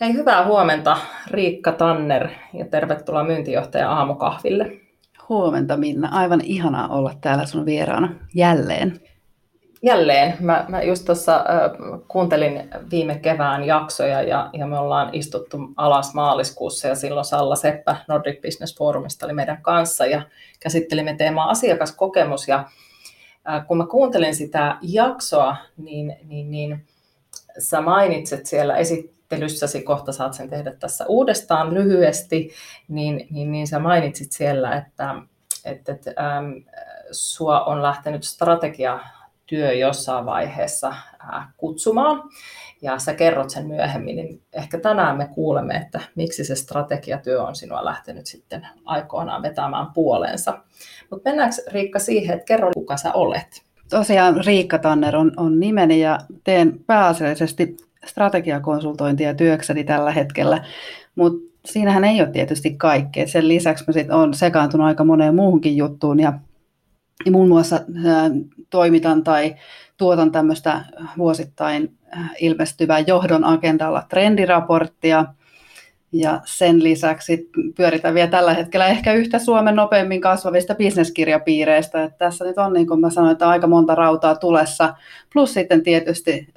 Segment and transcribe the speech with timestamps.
[0.00, 0.96] Hei, hyvää huomenta
[1.30, 4.72] Riikka Tanner ja tervetuloa myyntijohtaja aamukahville.
[5.28, 9.00] Huomenta Minna, aivan ihanaa olla täällä sun vieraana jälleen.
[9.82, 10.36] Jälleen.
[10.40, 16.14] Mä, mä just tuossa äh, kuuntelin viime kevään jaksoja ja, ja me ollaan istuttu alas
[16.14, 20.22] maaliskuussa ja silloin Salla Seppä Nordic Business Forumista oli meidän kanssa ja
[20.60, 22.64] käsittelimme teemaa asiakaskokemus ja
[23.48, 26.86] äh, kun mä kuuntelin sitä jaksoa, niin, niin, niin
[27.58, 28.76] sä mainitset siellä
[29.26, 32.50] esittelyssäsi, kohta saat sen tehdä tässä uudestaan lyhyesti,
[32.88, 35.14] niin, niin, niin sä mainitsit siellä, että,
[35.64, 36.52] että, että ähm,
[37.10, 42.22] sua on lähtenyt strategiatyö jossain vaiheessa äh, kutsumaan,
[42.82, 47.54] ja sä kerrot sen myöhemmin, niin ehkä tänään me kuulemme, että miksi se strategiatyö on
[47.54, 50.58] sinua lähtenyt sitten aikoinaan vetämään puoleensa.
[51.10, 53.62] Mutta mennäänkö Riikka siihen, että kerro kuka sä olet?
[53.90, 60.64] Tosiaan Riikka Tanner on, on nimeni ja teen pääasiallisesti strategiakonsultointia työkseni tällä hetkellä,
[61.14, 63.26] mutta siinähän ei ole tietysti kaikkea.
[63.26, 66.32] Sen lisäksi mä sit olen sekaantunut aika moneen muuhunkin juttuun ja
[67.30, 68.30] muun muassa ää,
[68.70, 69.54] toimitan tai
[69.96, 70.84] tuotan tämmöistä
[71.18, 71.96] vuosittain
[72.40, 75.24] ilmestyvää johdon agendalla trendiraporttia–
[76.20, 82.04] ja sen lisäksi pyöritään vielä tällä hetkellä ehkä yhtä Suomen nopeimmin kasvavista bisneskirjapiireistä.
[82.04, 84.94] Että tässä nyt on, niin kuin mä sanoin, että aika monta rautaa tulessa.
[85.32, 86.48] Plus sitten tietysti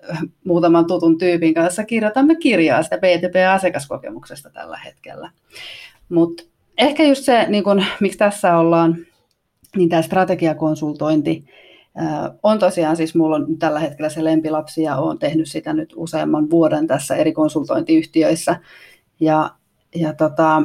[0.45, 5.31] muutaman tutun tyypin kanssa kirjoitamme kirjaa sitä BTP-asiakaskokemuksesta tällä hetkellä.
[6.09, 6.43] Mutta
[6.77, 8.97] ehkä just se, niin kun, miksi tässä ollaan,
[9.75, 11.45] niin tämä strategiakonsultointi,
[12.43, 16.49] on tosiaan siis, mulla on tällä hetkellä se lempilapsi ja olen tehnyt sitä nyt useamman
[16.49, 18.55] vuoden tässä eri konsultointiyhtiöissä.
[19.19, 19.49] Ja,
[19.95, 20.61] ja tota,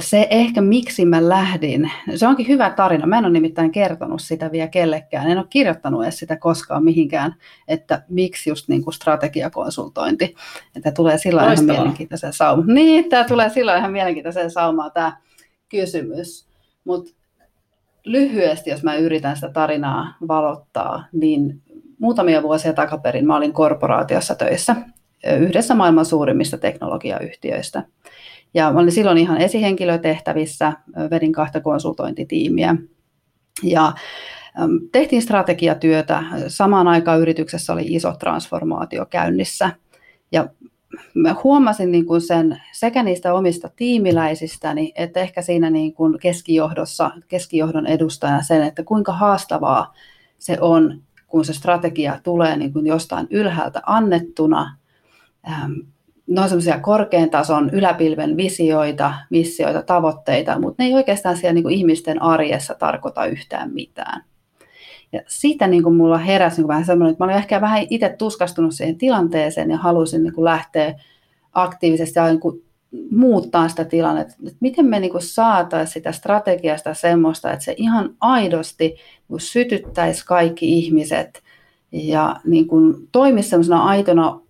[0.00, 3.06] se ehkä miksi mä lähdin, se onkin hyvä tarina.
[3.06, 5.30] Mä en ole nimittäin kertonut sitä vielä kellekään.
[5.30, 7.34] En ole kirjoittanut edes sitä koskaan mihinkään,
[7.68, 10.34] että miksi just niin kuin strategiakonsultointi.
[10.76, 12.74] Että tulee silloin ihan mielenkiintoisen saumaan.
[12.74, 15.16] Niin, tämä tulee silloin ihan mielenkiintoisen saumaan tämä
[15.68, 16.46] kysymys.
[16.84, 17.10] Mutta
[18.04, 21.62] lyhyesti, jos mä yritän sitä tarinaa valottaa, niin
[21.98, 24.76] muutamia vuosia takaperin mä olin korporaatiossa töissä
[25.40, 27.82] yhdessä maailman suurimmista teknologiayhtiöistä.
[28.54, 30.72] Ja olin silloin ihan esihenkilötehtävissä,
[31.10, 32.76] vedin kahta konsultointitiimiä.
[33.62, 33.92] Ja
[34.92, 36.22] tehtiin strategiatyötä.
[36.48, 39.70] Samaan aikaan yrityksessä oli iso transformaatio käynnissä.
[40.32, 40.48] Ja
[41.14, 47.10] mä huomasin niin kuin sen sekä niistä omista tiimiläisistäni, että ehkä siinä niin kuin keskijohdossa,
[47.28, 49.94] keskijohdon edustajana sen, että kuinka haastavaa
[50.38, 54.76] se on, kun se strategia tulee niin kuin jostain ylhäältä annettuna
[56.26, 61.64] ne on semmoisia korkean tason yläpilven visioita, missioita, tavoitteita, mutta ne ei oikeastaan siellä niin
[61.64, 64.24] kuin ihmisten arjessa tarkoita yhtään mitään.
[65.12, 67.86] Ja siitä niin kuin mulla heräsi niin kuin vähän semmoinen, että mä olin ehkä vähän
[67.90, 70.94] itse tuskastunut siihen tilanteeseen ja halusin niin kuin lähteä
[71.52, 72.62] aktiivisesti ja niin kuin
[73.10, 74.34] muuttaa sitä tilannetta.
[74.46, 78.96] Että miten me niin saataisiin sitä strategiasta semmoista, että se ihan aidosti
[79.28, 81.42] niin sytyttäisi kaikki ihmiset
[81.92, 84.40] ja niin kuin toimisi semmoisena aitona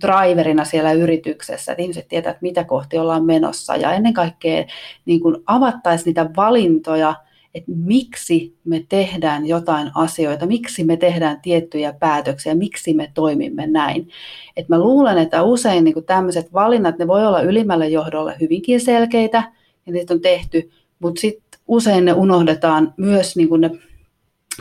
[0.00, 4.64] driverina siellä yrityksessä, että ihmiset tietävät, että mitä kohti ollaan menossa ja ennen kaikkea
[5.04, 7.14] niin kuin avattaisiin niitä valintoja,
[7.54, 14.08] että miksi me tehdään jotain asioita, miksi me tehdään tiettyjä päätöksiä, miksi me toimimme näin.
[14.56, 19.52] Et mä luulen, että usein niin tämmöiset valinnat, ne voi olla ylimmälle johdolle hyvinkin selkeitä,
[19.86, 23.70] ja niitä on tehty, mutta sitten usein ne unohdetaan myös niin ne,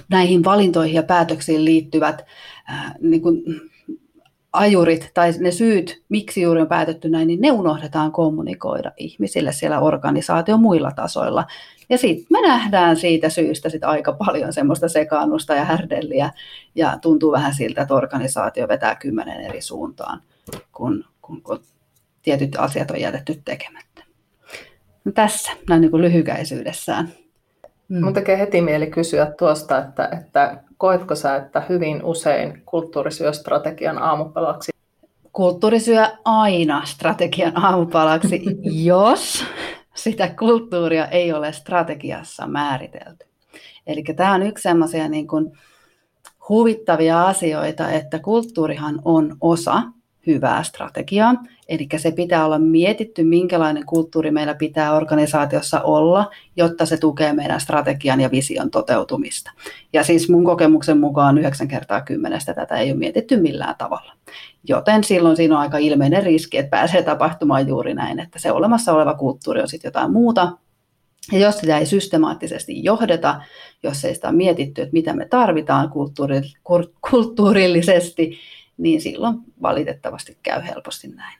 [0.09, 2.25] näihin valintoihin ja päätöksiin liittyvät
[2.69, 3.43] äh, niin kuin
[4.57, 9.79] ajurit tai ne syyt, miksi juuri on päätetty näin, niin ne unohdetaan kommunikoida ihmisille siellä
[9.79, 11.45] organisaation muilla tasoilla.
[11.89, 16.31] Ja sitten me nähdään siitä syystä sit aika paljon semmoista sekaannusta ja härdelliä
[16.75, 20.21] ja tuntuu vähän siltä, että organisaatio vetää kymmenen eri suuntaan,
[20.71, 21.59] kun, kun, kun
[22.21, 24.03] tietyt asiat on jätetty tekemättä.
[25.05, 27.09] No tässä, näin niin kuin lyhykäisyydessään.
[27.89, 28.03] Mm.
[28.03, 33.33] Mun tekee heti mieli kysyä tuosta, että, että koetko sä, että hyvin usein kulttuuri syö
[33.33, 34.71] strategian aamupalaksi?
[35.33, 38.41] Kulttuuri syö aina strategian aamupalaksi,
[38.85, 39.45] jos
[39.95, 43.25] sitä kulttuuria ei ole strategiassa määritelty.
[43.87, 45.51] Eli tämä on yksi sellaisia niin kuin
[46.49, 49.81] huvittavia asioita, että kulttuurihan on osa
[50.27, 51.35] hyvää strategiaa.
[51.67, 57.61] Eli se pitää olla mietitty, minkälainen kulttuuri meillä pitää organisaatiossa olla, jotta se tukee meidän
[57.61, 59.51] strategian ja vision toteutumista.
[59.93, 64.13] Ja siis mun kokemuksen mukaan 9 kertaa kymmenestä tätä ei ole mietitty millään tavalla.
[64.67, 68.93] Joten silloin siinä on aika ilmeinen riski, että pääsee tapahtumaan juuri näin, että se olemassa
[68.93, 70.51] oleva kulttuuri on sitten jotain muuta,
[71.31, 73.41] ja jos sitä ei systemaattisesti johdeta,
[73.83, 75.91] jos ei sitä ole mietitty, että mitä me tarvitaan
[77.09, 78.37] kulttuurillisesti,
[78.77, 81.39] niin silloin valitettavasti käy helposti näin.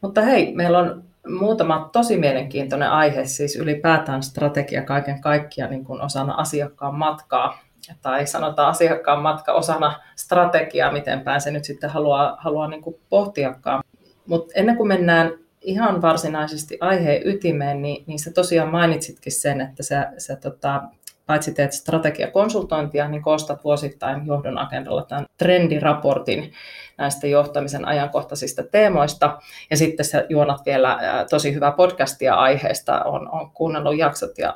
[0.00, 1.04] Mutta hei, meillä on
[1.40, 7.58] muutama tosi mielenkiintoinen aihe, siis ylipäätään strategia kaiken kaikkiaan niin kuin osana asiakkaan matkaa,
[8.02, 12.96] tai sanotaan asiakkaan matka osana strategiaa, miten päin se nyt sitten haluaa, haluaa niin kuin
[13.08, 13.84] pohtiakaan.
[14.26, 15.30] Mutta ennen kuin mennään
[15.60, 20.82] ihan varsinaisesti aiheen ytimeen, niin, niin sä tosiaan mainitsitkin sen, että sä, sä tota,
[21.26, 26.52] paitsi teet strategiakonsultointia, niin koostat vuosittain johdon agendalla tämän trendiraportin
[26.98, 29.38] näistä johtamisen ajankohtaisista teemoista.
[29.70, 30.98] Ja sitten sä juonat vielä
[31.30, 34.54] tosi hyvää podcastia aiheesta, on, on kuunnellut jaksot ja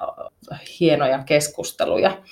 [0.81, 2.23] hienoja keskusteluja.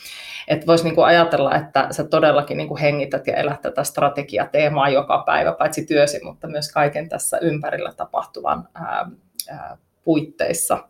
[0.49, 5.53] Että voisi niinku ajatella, että sä todellakin niinku hengität ja elät tätä strategiateemaa joka päivä,
[5.53, 9.11] paitsi työsi, mutta myös kaiken tässä ympärillä tapahtuvan ää,
[9.51, 10.89] ää, puitteissa.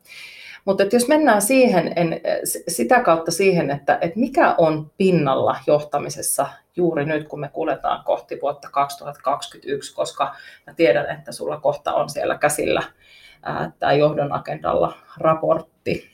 [0.66, 2.20] Mutta jos mennään siihen, en,
[2.68, 6.46] sitä kautta siihen, että, että mikä on pinnalla johtamisessa
[6.76, 10.34] juuri nyt, kun me kuljetaan kohti vuotta 2021, koska
[10.66, 12.82] mä tiedän, että sulla kohta on siellä käsillä
[13.78, 16.10] tämä johdon agendalla raportti,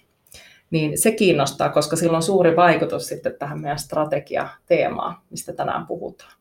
[0.71, 6.33] niin se kiinnostaa, koska sillä on suuri vaikutus sitten tähän meidän strategiateemaan, mistä tänään puhutaan.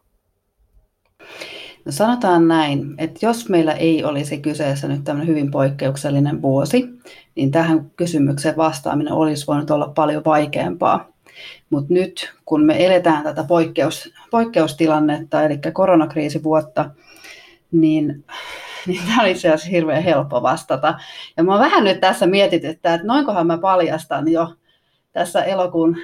[1.86, 6.90] No sanotaan näin, että jos meillä ei olisi kyseessä nyt tämmöinen hyvin poikkeuksellinen vuosi,
[7.36, 11.12] niin tähän kysymykseen vastaaminen olisi voinut olla paljon vaikeampaa.
[11.70, 16.90] Mutta nyt, kun me eletään tätä poikkeus, poikkeustilannetta, eli koronakriisivuotta,
[17.72, 18.26] niin,
[18.88, 21.00] niin tämä oli itse asiassa hirveän helppo vastata.
[21.38, 24.54] Ja mä vähän nyt tässä mietityttää, että noinkohan mä paljastan jo
[25.14, 25.98] tässä elokuun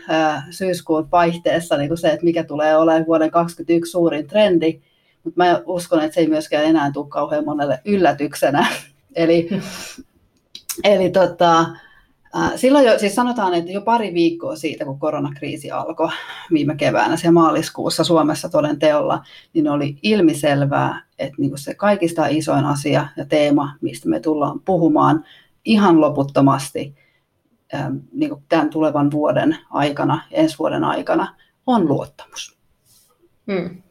[0.50, 4.82] syyskuun vaihteessa niin se, että mikä tulee olemaan vuoden 2021 suurin trendi,
[5.28, 8.68] mutta mä uskon, että se ei myöskään enää tule kauhean monelle yllätyksenä.
[9.16, 9.50] eli
[10.84, 11.66] eli tota,
[12.56, 16.10] Silloin jo, siis sanotaan, että jo pari viikkoa siitä, kun koronakriisi alkoi
[16.54, 22.66] viime keväänä, se maaliskuussa Suomessa toden teolla, niin oli ilmiselvää, että niin se kaikista isoin
[22.66, 25.26] asia ja teema, mistä me tullaan puhumaan
[25.66, 26.96] ihan loputtomasti
[28.12, 31.36] niin tämän tulevan vuoden aikana, ensi vuoden aikana,
[31.68, 32.58] on luottamus.
[33.52, 33.82] Hmm.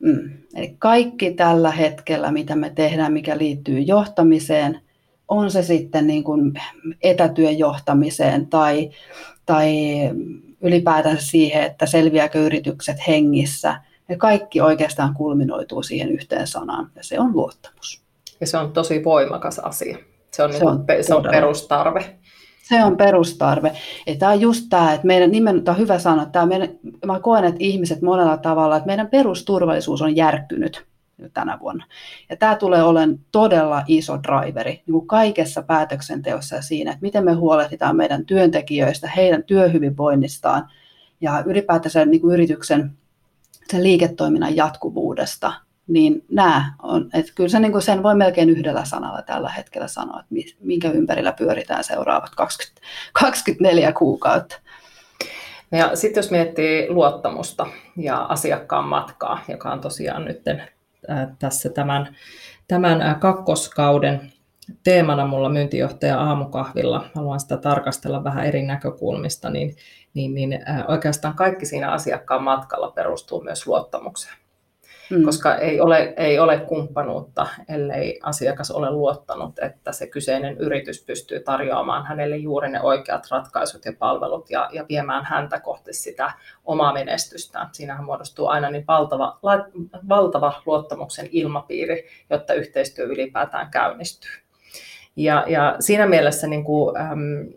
[0.00, 0.30] Mm.
[0.54, 4.80] Eli kaikki tällä hetkellä, mitä me tehdään, mikä liittyy johtamiseen,
[5.28, 6.52] on se sitten niin kuin
[7.02, 8.90] etätyön johtamiseen tai,
[9.46, 9.74] tai
[10.60, 13.80] ylipäätänsä siihen, että selviääkö yritykset hengissä.
[14.08, 18.02] Ja kaikki oikeastaan kulminoituu siihen yhteen sanaan, ja se on luottamus.
[18.40, 19.98] Ja se on tosi voimakas asia.
[20.30, 22.18] Se on, se niin kuin, on, se on perustarve.
[22.70, 23.72] Se on perustarve.
[24.06, 26.68] Ja tämä on just tämä, että meidän nimen, tämä on hyvä sanoa, että meidän,
[27.06, 30.86] mä koen, että ihmiset monella tavalla, että meidän perusturvallisuus on järkkynyt
[31.34, 31.86] tänä vuonna.
[32.28, 37.24] Ja tämä tulee olemaan todella iso driveri niin kuin kaikessa päätöksenteossa ja siinä, että miten
[37.24, 40.68] me huolehditaan meidän työntekijöistä, heidän työhyvinvoinnistaan
[41.20, 42.92] ja ylipäätänsä niin kuin yrityksen
[43.70, 45.52] sen liiketoiminnan jatkuvuudesta
[45.90, 49.88] niin nämä on, että kyllä se, niin kuin sen voi melkein yhdellä sanalla tällä hetkellä
[49.88, 52.80] sanoa, että minkä ympärillä pyöritään seuraavat 20,
[53.12, 54.56] 24 kuukautta.
[55.72, 57.66] Ja sitten jos miettii luottamusta
[57.96, 60.42] ja asiakkaan matkaa, joka on tosiaan nyt
[61.38, 62.16] tässä tämän,
[62.68, 64.32] tämän kakkoskauden
[64.84, 69.76] teemana mulla myyntijohtaja aamukahvilla, haluan sitä tarkastella vähän eri näkökulmista, niin,
[70.14, 74.39] niin, niin oikeastaan kaikki siinä asiakkaan matkalla perustuu myös luottamukseen
[75.10, 75.24] mm.
[75.24, 81.40] koska ei ole, ei ole kumppanuutta, ellei asiakas ole luottanut, että se kyseinen yritys pystyy
[81.40, 86.32] tarjoamaan hänelle juuri ne oikeat ratkaisut ja palvelut ja, ja viemään häntä kohti sitä
[86.64, 87.68] omaa menestystään.
[87.72, 89.38] Siinähän muodostuu aina niin valtava,
[90.08, 94.30] valtava luottamuksen ilmapiiri, jotta yhteistyö ylipäätään käynnistyy.
[95.16, 97.48] Ja, ja siinä mielessä niin kuin, äm,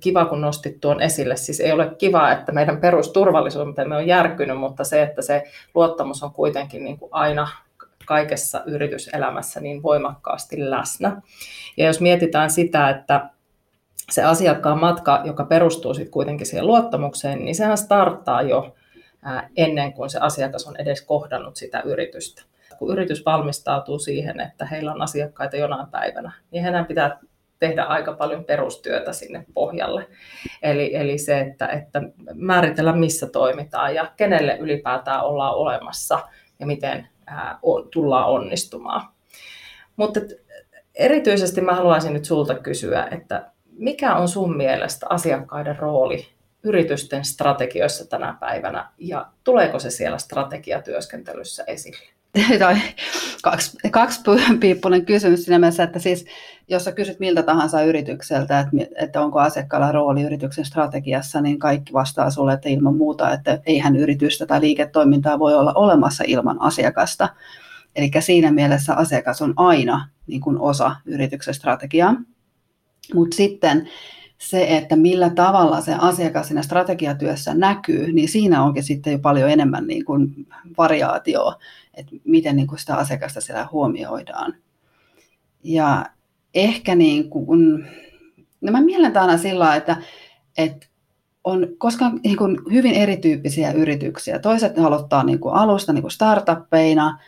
[0.00, 1.36] kiva, kun nostit tuon esille.
[1.36, 5.42] Siis ei ole kiva, että meidän perusturvallisuutemme on järkynyt, mutta se, että se
[5.74, 7.48] luottamus on kuitenkin niin kuin aina
[8.06, 11.22] kaikessa yrityselämässä niin voimakkaasti läsnä.
[11.76, 13.30] Ja jos mietitään sitä, että
[14.10, 18.74] se asiakkaan matka, joka perustuu sitten kuitenkin siihen luottamukseen, niin sehän starttaa jo
[19.56, 22.42] ennen kuin se asiakas on edes kohdannut sitä yritystä.
[22.78, 27.18] Kun yritys valmistautuu siihen, että heillä on asiakkaita jonain päivänä, niin heidän pitää
[27.58, 30.06] tehdä aika paljon perustyötä sinne pohjalle.
[30.62, 32.02] Eli, eli se, että, että
[32.34, 36.18] määritellä missä toimitaan ja kenelle ylipäätään ollaan olemassa
[36.60, 37.58] ja miten ää,
[37.90, 39.08] tullaan onnistumaan.
[39.96, 40.20] Mutta
[40.94, 46.28] erityisesti mä haluaisin nyt sulta kysyä, että mikä on sun mielestä asiakkaiden rooli
[46.62, 52.15] yritysten strategioissa tänä päivänä ja tuleeko se siellä strategiatyöskentelyssä esille?
[52.58, 52.76] tai
[53.42, 53.78] kaksi,
[55.06, 56.24] kysymys siinä mielessä, että siis
[56.68, 61.92] jos sä kysyt miltä tahansa yritykseltä, että, että onko asiakkaalla rooli yrityksen strategiassa, niin kaikki
[61.92, 67.28] vastaa sulle, että ilman muuta, että eihän yritystä tai liiketoimintaa voi olla olemassa ilman asiakasta.
[67.96, 72.16] Eli siinä mielessä asiakas on aina niin kuin osa yrityksen strategiaa.
[73.14, 73.88] Mutta sitten
[74.38, 79.50] se, että millä tavalla se asiakas siinä strategiatyössä näkyy, niin siinä onkin sitten jo paljon
[79.50, 80.46] enemmän niin kuin
[80.78, 81.58] variaatioa,
[81.96, 84.54] että miten niin kuin sitä asiakasta siellä huomioidaan.
[85.62, 86.06] Ja
[86.54, 87.86] ehkä niin kuin,
[88.60, 89.96] no mä mielen aina sillä että,
[90.58, 90.86] että
[91.44, 94.38] on, koska niin kuin hyvin erityyppisiä yrityksiä.
[94.38, 97.18] Toiset aloittaa niin kuin alusta niin kuin startuppeina,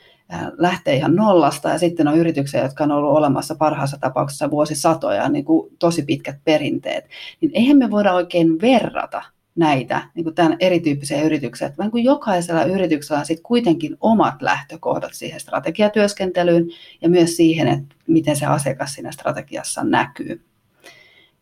[0.59, 5.45] lähtee ihan nollasta ja sitten on yrityksiä, jotka on ollut olemassa parhaassa tapauksessa vuosisatoja, niin
[5.45, 7.05] kuin tosi pitkät perinteet.
[7.41, 9.23] Niin eihän me voida oikein verrata
[9.59, 11.73] näitä niin kuin tämän erityyppisiä yrityksiä.
[11.79, 16.67] Vaan kuin jokaisella yrityksellä on sitten kuitenkin omat lähtökohdat siihen strategiatyöskentelyyn
[17.03, 20.45] ja myös siihen, että miten se asiakas siinä strategiassa näkyy.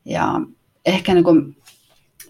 [0.05, 0.41] Ja
[0.87, 1.57] ehkä niin kuin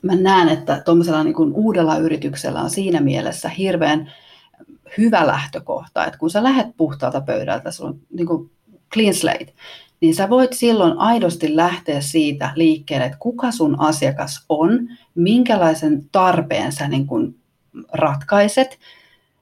[0.03, 4.13] mä näen, että tuollaisella niin kuin uudella yrityksellä on siinä mielessä hirveän
[4.99, 8.51] hyvä lähtökohta, että kun sä lähdet puhtaalta pöydältä, sulla on niin kuin
[8.93, 9.53] clean slate,
[10.01, 16.73] niin sä voit silloin aidosti lähteä siitä liikkeelle, että kuka sun asiakas on, minkälaisen tarpeen
[16.73, 17.37] sä niin kuin
[17.93, 18.79] ratkaiset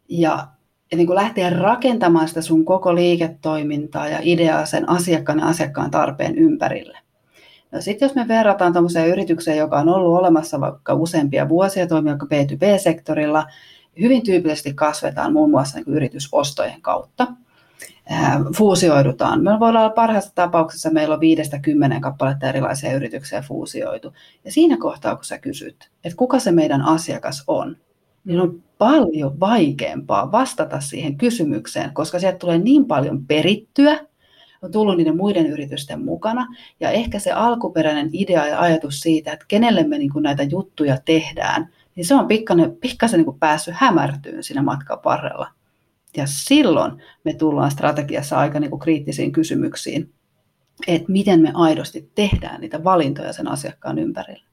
[0.09, 0.47] ja,
[0.95, 6.39] niin kuin lähteä rakentamaan sitä sun koko liiketoimintaa ja ideaa sen asiakkaan ja asiakkaan tarpeen
[6.39, 6.99] ympärille.
[7.73, 12.11] No sitten jos me verrataan tuommoiseen yritykseen, joka on ollut olemassa vaikka useampia vuosia, toimii
[12.11, 13.47] vaikka B2B-sektorilla,
[14.01, 17.27] hyvin tyypillisesti kasvetaan muun muassa niin yritysostojen kautta.
[18.57, 19.43] Fuusioidutaan.
[19.43, 24.13] Me voidaan olla parhaassa tapauksessa, meillä on viidestä kymmenen kappaletta erilaisia yrityksiä fuusioitu.
[24.45, 27.77] Ja siinä kohtaa, kun sä kysyt, että kuka se meidän asiakas on,
[28.25, 33.99] niin on paljon vaikeampaa vastata siihen kysymykseen, koska sieltä tulee niin paljon perittyä,
[34.63, 36.47] on tullut niiden muiden yritysten mukana.
[36.81, 41.69] Ja ehkä se alkuperäinen idea ja ajatus siitä, että kenelle me niin näitä juttuja tehdään,
[41.97, 45.49] niin se on pikkasen, pikkasen niin päässyt hämärtyyn siinä matkan varrella.
[46.17, 50.13] Ja silloin me tullaan strategiassa aika niin kuin kriittisiin kysymyksiin,
[50.87, 54.45] että miten me aidosti tehdään niitä valintoja sen asiakkaan ympärillä.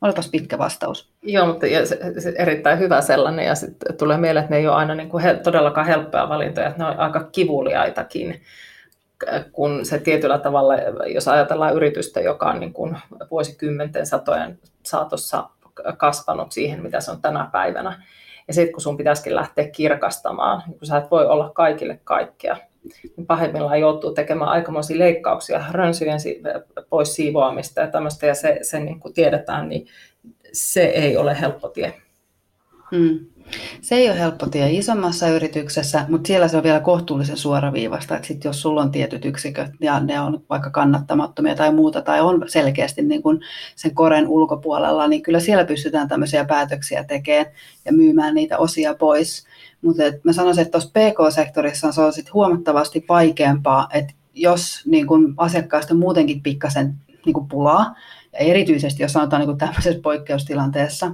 [0.00, 1.10] Olipas pitkä vastaus.
[1.22, 3.46] Joo, mutta se, se erittäin hyvä sellainen.
[3.46, 6.68] Ja sitten tulee mieleen, että ne ei ole aina niin kuin he, todellakaan helppoja valintoja,
[6.68, 8.40] että ne on aika kivuliaitakin
[9.52, 10.74] kun se tietyllä tavalla,
[11.14, 12.96] jos ajatellaan yritystä, joka on niin kuin
[13.30, 15.48] vuosikymmenten satojen saatossa
[15.96, 18.02] kasvanut siihen, mitä se on tänä päivänä.
[18.50, 22.56] Ja sitten kun sun pitäisikin lähteä kirkastamaan, niin kun sä et voi olla kaikille kaikkea,
[23.16, 26.18] niin pahimmillaan joutuu tekemään aikamoisia leikkauksia, rönsyjen
[26.88, 29.86] pois siivoamista ja tämmöistä, ja se, se niin kuin tiedetään, niin
[30.52, 31.94] se ei ole helppo tie.
[32.90, 33.18] Hmm.
[33.80, 38.28] Se ei ole helppo tie isommassa yrityksessä, mutta siellä se on vielä kohtuullisen suoraviivasta, että
[38.28, 42.44] sit jos sulla on tietyt yksiköt ja ne on vaikka kannattamattomia tai muuta, tai on
[42.46, 43.40] selkeästi niin kuin
[43.76, 47.46] sen koren ulkopuolella, niin kyllä siellä pystytään tämmöisiä päätöksiä tekemään
[47.84, 49.46] ja myymään niitä osia pois.
[49.82, 55.34] Mutta mä sanoisin, että tuossa PK-sektorissa se on sit huomattavasti vaikeampaa, että jos niin kun
[55.36, 56.94] asiakkaista muutenkin pikkasen
[57.26, 57.94] niin kun pulaa,
[58.32, 61.12] ja erityisesti jos sanotaan niin tämmöisessä poikkeustilanteessa,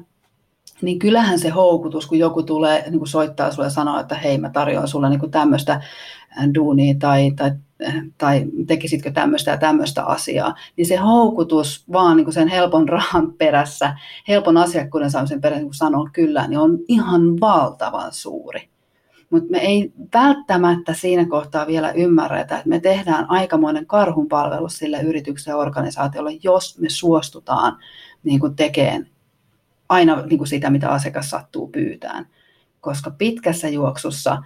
[0.83, 4.39] niin kyllähän se houkutus, kun joku tulee niin kuin soittaa sulle ja sanoo, että hei
[4.39, 7.51] mä tarjoan sulle niin tämmöistä äh, duunia tai, tai,
[7.87, 12.89] äh, tai tekisitkö tämmöistä ja tämmöistä asiaa, niin se houkutus vaan niin kuin sen helpon
[12.99, 13.97] rahan perässä,
[14.29, 18.69] helpon asiakkuuden saamisen perässä, kun sanoo kyllä, niin on ihan valtavan suuri.
[19.31, 25.57] Mutta me ei välttämättä siinä kohtaa vielä ymmärretä, että me tehdään aikamoinen karhunpalvelus sille yritykselle
[25.57, 27.77] ja organisaatiolle, jos me suostutaan
[28.25, 29.07] niin kuin tekemään
[29.89, 32.27] aina niin kuin sitä, mitä asiakas sattuu pyytään.
[32.81, 34.43] Koska pitkässä juoksussa,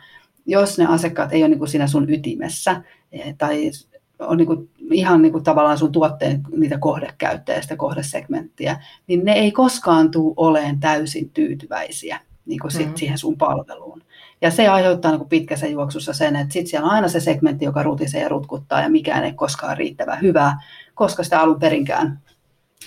[0.46, 2.82] jos ne asiakkaat ei ole niin kuin siinä sun ytimessä
[3.12, 3.70] eh, tai
[4.18, 9.32] on niin kuin, ihan niin kuin tavallaan sun tuotteen niitä kohdekäyttäjä, sitä kohdesegmenttiä, niin ne
[9.32, 12.96] ei koskaan tule oleen täysin tyytyväisiä niin kuin sit mm-hmm.
[12.96, 14.02] siihen sun palveluun.
[14.40, 17.82] Ja se aiheuttaa niin pitkässä juoksussa sen, että sitten siellä on aina se segmentti, joka
[17.82, 20.60] rutisee ja rutkuttaa ja mikään ei koskaan riittävän hyvää,
[20.94, 22.20] koska sitä alun perinkään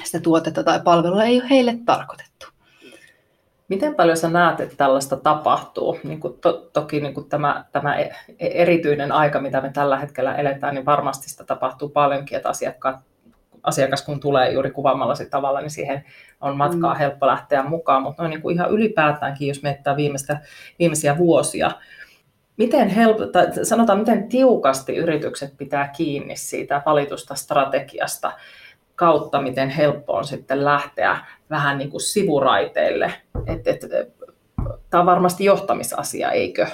[0.04, 2.48] sitä tuotetta tai palvelua ei ole heille tarkoitettu.
[3.68, 6.00] Miten paljon sä näet, että tällaista tapahtuu?
[6.04, 8.02] Niin kuin to, toki niin kuin tämä, tämä e,
[8.40, 12.96] e, erityinen aika, mitä me tällä hetkellä eletään, niin varmasti sitä tapahtuu paljonkin, että asiakkaat,
[13.64, 16.04] asiakas kun tulee juuri kuvaamalla tavalla, niin siihen
[16.42, 16.98] on matkaa mm.
[16.98, 18.04] helppo lähteä mukaan.
[18.04, 20.40] Mutta noin niin kuin ihan ylipäätäänkin, jos mietitään viimeistä,
[20.80, 21.72] viimeisiä vuosia,
[22.58, 28.32] miten help- tai sanotaan, miten tiukasti yritykset pitää kiinni siitä valitusta strategiasta
[28.96, 31.18] kautta, miten helppo on sitten lähteä
[31.50, 33.14] vähän niin kuin sivuraiteille.
[33.48, 33.82] Et, et,
[34.90, 36.68] tämä on varmasti johtamisasia, eikö?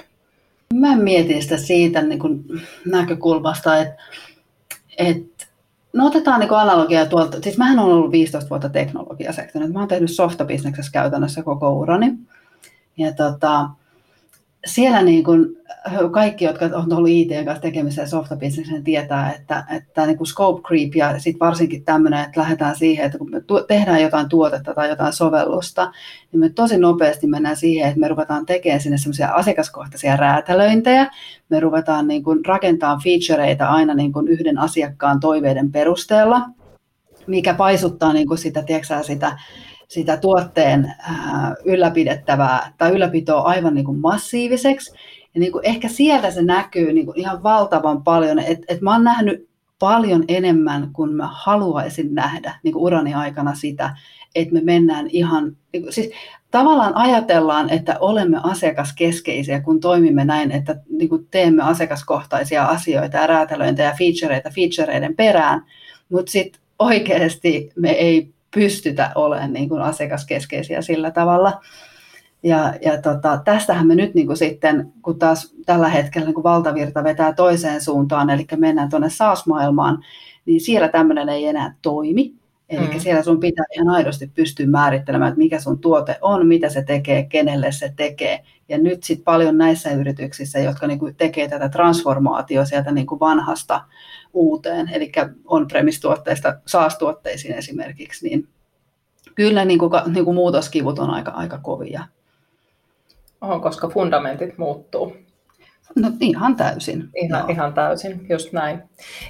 [0.73, 2.43] Mä mietin sitä siitä niin kuin
[2.85, 4.03] näkökulmasta, että,
[4.97, 5.45] että
[5.93, 10.11] no otetaan niin analogia tuolta, siis mähän olen ollut 15 vuotta teknologiasektorilla, mä oon tehnyt
[10.11, 12.13] softabisneksessä käytännössä koko urani.
[12.97, 13.69] Ja tota,
[14.65, 15.45] siellä niin kuin
[16.11, 20.61] kaikki, jotka on ollut IT kanssa tekemisessä ja softabisneksen, tietää, että, että niin kuin scope
[20.67, 24.89] creep ja sitten varsinkin tämmöinen, että lähdetään siihen, että kun me tehdään jotain tuotetta tai
[24.89, 25.91] jotain sovellusta,
[26.31, 31.11] niin me tosi nopeasti mennään siihen, että me ruvetaan tekemään sinne semmoisia asiakaskohtaisia räätälöintejä,
[31.49, 36.41] me ruvetaan niin kuin rakentamaan featureita aina niin kuin yhden asiakkaan toiveiden perusteella,
[37.27, 39.37] mikä paisuttaa niin kuin sitä, tiedätkö, sitä
[39.89, 40.93] sitä tuotteen
[41.65, 44.91] ylläpidettävää tai ylläpitoa aivan niin kuin massiiviseksi.
[45.33, 48.91] Ja niin kuin ehkä sieltä se näkyy niin kuin ihan valtavan paljon, että et mä
[48.91, 53.97] oon nähnyt paljon enemmän kuin mä haluaisin nähdä niin kuin urani aikana sitä,
[54.35, 56.11] että me mennään ihan, niin kuin, siis
[56.51, 63.27] tavallaan ajatellaan, että olemme asiakaskeskeisiä, kun toimimme näin, että niin kuin teemme asiakaskohtaisia asioita ja
[63.27, 65.61] räätälöintejä ja featureita featureiden perään,
[66.09, 71.61] mutta sitten oikeasti me ei pystytä olemaan niin kuin asiakaskeskeisiä sillä tavalla.
[72.43, 76.43] Ja, ja tota, tästähän me nyt niin kuin sitten, kun taas tällä hetkellä niin kuin
[76.43, 80.03] valtavirta vetää toiseen suuntaan, eli mennään tuonne SaaS-maailmaan,
[80.45, 82.33] niin siellä tämmöinen ei enää toimi.
[82.69, 82.99] Eli mm.
[82.99, 87.23] siellä sun pitää ihan aidosti pystyä määrittelemään, että mikä sun tuote on, mitä se tekee,
[87.23, 88.39] kenelle se tekee.
[88.69, 93.81] Ja nyt sitten paljon näissä yrityksissä, jotka niinku tekee tätä transformaatio sieltä niinku vanhasta
[94.33, 95.11] uuteen, eli
[95.45, 98.47] on-premise-tuotteista SaaS-tuotteisiin esimerkiksi, niin
[99.35, 102.03] kyllä niinku, niinku muutoskivut on aika, aika kovia.
[103.41, 105.15] On, koska fundamentit muuttuu.
[105.95, 107.09] No ihan täysin.
[107.15, 108.83] Ihan, ihan täysin, just näin.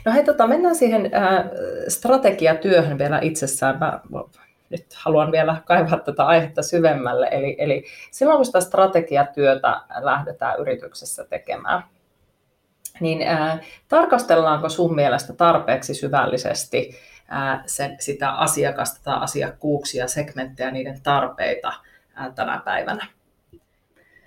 [0.05, 1.45] No hei, tota, mennään siihen äh,
[1.87, 3.79] strategiatyöhön vielä itsessään.
[3.79, 3.99] Mä
[4.69, 7.27] nyt haluan vielä kaivaa tätä aihetta syvemmälle.
[7.31, 11.83] Eli, eli silloin kun sitä strategiatyötä lähdetään yrityksessä tekemään,
[12.99, 16.95] niin äh, tarkastellaanko sun mielestä tarpeeksi syvällisesti
[17.33, 21.73] äh, sen, sitä asiakasta tai asiakkuuksia, segmenttejä, niiden tarpeita
[22.21, 23.18] äh, tänä päivänä?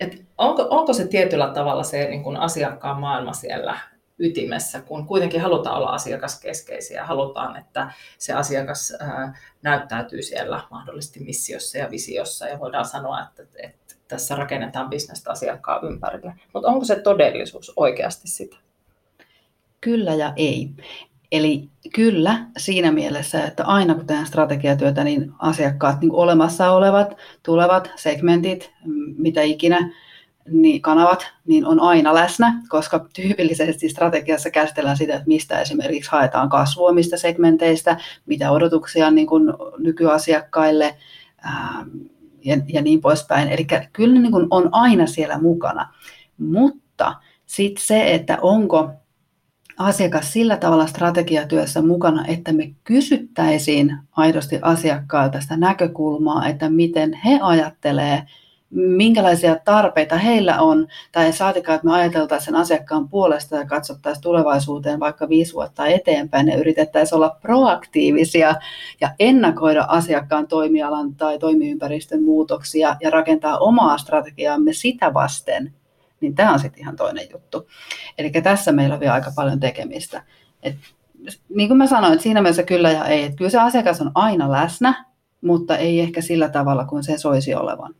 [0.03, 3.79] Et onko, onko se tietyllä tavalla se niin kuin asiakkaan maailma siellä
[4.19, 11.77] ytimessä, kun kuitenkin halutaan olla asiakaskeskeisiä, halutaan, että se asiakas ää, näyttäytyy siellä mahdollisesti missiossa
[11.77, 16.33] ja visiossa ja voidaan sanoa, että, että tässä rakennetaan bisnestä asiakkaan ympärille.
[16.53, 18.57] Mutta onko se todellisuus oikeasti sitä?
[19.81, 20.69] Kyllä ja ei.
[21.33, 27.91] Eli kyllä siinä mielessä, että aina kun tehdään strategiatyötä, niin asiakkaat, niin olemassa olevat, tulevat
[27.95, 28.71] segmentit,
[29.17, 29.93] mitä ikinä,
[30.49, 36.49] niin kanavat, niin on aina läsnä, koska tyypillisesti strategiassa käsitellään sitä, että mistä esimerkiksi haetaan
[36.49, 39.43] kasvua, mistä segmenteistä, mitä odotuksia niin kuin
[39.77, 40.97] nykyasiakkaille
[41.41, 41.85] ää,
[42.45, 43.49] ja, ja niin poispäin.
[43.49, 45.93] Eli kyllä niin kuin on aina siellä mukana,
[46.37, 47.15] mutta
[47.45, 48.89] sitten se, että onko
[49.77, 57.39] asiakas sillä tavalla strategiatyössä mukana, että me kysyttäisiin aidosti asiakkailta sitä näkökulmaa, että miten he
[57.41, 58.23] ajattelee,
[58.69, 64.99] minkälaisia tarpeita heillä on, tai saatikaan, että me ajateltaisiin sen asiakkaan puolesta ja katsottaisiin tulevaisuuteen
[64.99, 68.55] vaikka viisi vuotta eteenpäin ja yritettäisiin olla proaktiivisia
[69.01, 75.73] ja ennakoida asiakkaan toimialan tai toimiympäristön muutoksia ja rakentaa omaa strategiaamme sitä vasten,
[76.23, 77.67] niin tämä on sitten ihan toinen juttu.
[78.17, 80.23] Eli tässä meillä on vielä aika paljon tekemistä.
[80.63, 80.75] Et,
[81.49, 83.23] niin kuin mä sanoin, että siinä mielessä kyllä ja ei.
[83.23, 85.05] Että kyllä se asiakas on aina läsnä,
[85.41, 87.95] mutta ei ehkä sillä tavalla kuin se soisi olevan.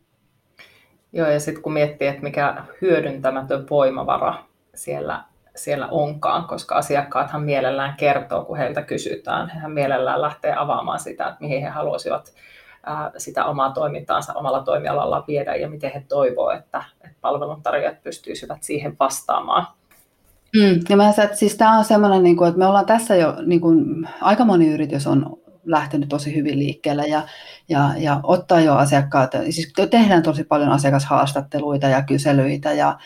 [1.12, 5.24] Joo, ja sitten kun miettii, että mikä hyödyntämätön voimavara siellä,
[5.56, 9.48] siellä onkaan, koska asiakkaathan mielellään kertoo, kun heiltä kysytään.
[9.48, 12.32] Hehän mielellään lähtee avaamaan sitä, että mihin he haluaisivat
[13.18, 18.96] sitä omaa toimintaansa omalla toimialalla viedä ja miten he toivoo, että, että palveluntarjoajat pystyisivät siihen
[19.00, 19.66] vastaamaan.
[20.56, 23.60] Mm, ja mä siis tämä on semmoinen, niin kuin, että me ollaan tässä jo, niin
[23.60, 27.22] kuin, aika moni yritys on lähtenyt tosi hyvin liikkeelle ja,
[27.68, 32.98] ja, ja ottaa jo asiakkaat, siis tehdään tosi paljon asiakashaastatteluita ja kyselyitä ja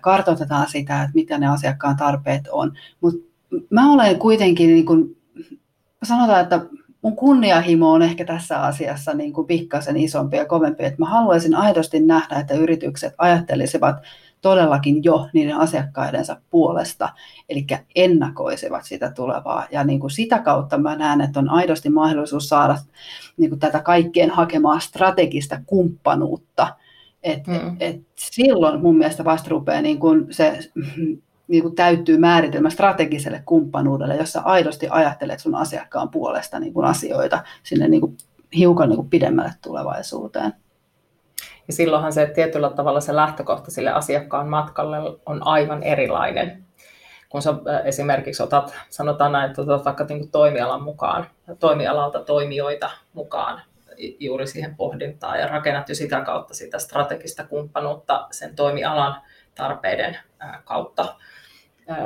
[0.00, 2.72] kartoitetaan sitä, että mitä ne asiakkaan tarpeet on.
[3.00, 3.18] Mutta
[3.70, 5.16] mä olen kuitenkin, niin kuin,
[6.02, 6.60] sanotaan, että
[7.02, 11.54] mun kunnianhimo on ehkä tässä asiassa niin kuin pikkasen isompi ja kovempi, että mä haluaisin
[11.54, 13.96] aidosti nähdä, että yritykset ajattelisivat
[14.40, 17.08] todellakin jo niiden asiakkaidensa puolesta,
[17.48, 19.66] eli ennakoisivat sitä tulevaa.
[19.70, 22.76] Ja niin kuin sitä kautta mä näen, että on aidosti mahdollisuus saada
[23.36, 26.76] niin kuin tätä kaikkien hakemaa strategista kumppanuutta
[27.22, 27.76] Et, mm.
[27.80, 30.58] et silloin mun mielestä vasta rupeaa niin kun se
[31.50, 37.44] niin kun täyttyy määritelmä strategiselle kumppanuudelle, jossa aidosti ajattelet sun asiakkaan puolesta niin kun asioita
[37.62, 38.16] sinne niin kun
[38.56, 40.52] hiukan niin kun pidemmälle tulevaisuuteen.
[41.66, 46.64] Ja silloinhan se tietyllä tavalla se lähtökohta sille asiakkaan matkalle on aivan erilainen.
[47.28, 51.26] Kun sä esimerkiksi otat, sanotaan näin, että otat vaikka niin toimialan mukaan,
[51.58, 53.62] toimialalta toimijoita mukaan
[54.20, 59.20] juuri siihen pohdintaan ja rakennat jo sitä kautta sitä strategista kumppanuutta sen toimialan
[59.54, 60.16] tarpeiden
[60.64, 61.14] kautta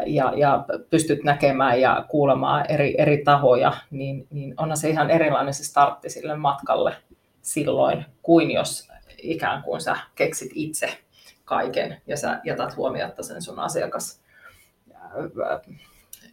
[0.07, 5.55] ja, ja pystyt näkemään ja kuulemaan eri, eri tahoja, niin, niin onhan se ihan erilainen
[5.55, 6.97] se startti sille matkalle
[7.43, 10.99] silloin, kuin jos ikään kuin sä keksit itse
[11.45, 14.21] kaiken ja sä jätät huomiotta sen sun asiakas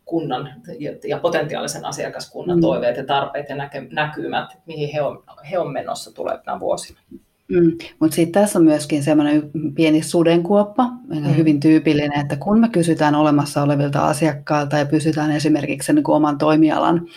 [0.05, 0.53] kunnan
[1.07, 2.61] ja potentiaalisen asiakaskunnan mm.
[2.61, 3.55] toiveet ja tarpeet ja
[3.91, 6.99] näkymät, mihin he on, he on menossa tulevina vuosina.
[7.51, 7.71] Mm.
[7.99, 11.35] Mutta sitten tässä on myöskin semmoinen pieni sudenkuoppa, mm.
[11.37, 16.37] hyvin tyypillinen, että kun me kysytään olemassa olevilta asiakkailta ja pysytään esimerkiksi niin kuin oman
[16.37, 17.07] toimialan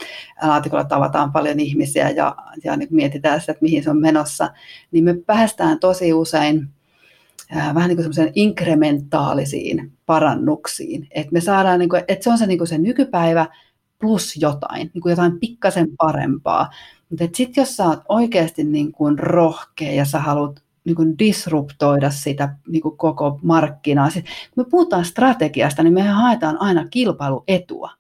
[0.43, 4.51] laatikolla tavataan paljon ihmisiä ja, ja niin mietitään sitä, että mihin se on menossa,
[4.91, 6.69] niin me päästään tosi usein
[7.75, 11.09] vähän niin kuin inkrementaalisiin parannuksiin.
[11.11, 13.47] Että me saadaan, niin kuin, että se on se, niin kuin se nykypäivä
[14.05, 16.71] plus jotain, niin kuin jotain pikkasen parempaa.
[17.11, 22.11] Mutta sitten jos sä oot oikeasti niin kuin rohkea ja sä haluat niin kuin disruptoida
[22.11, 24.11] sitä niin kuin koko markkinaa.
[24.11, 27.91] Sitten, kun me puhutaan strategiasta, niin me haetaan aina kilpailuetua.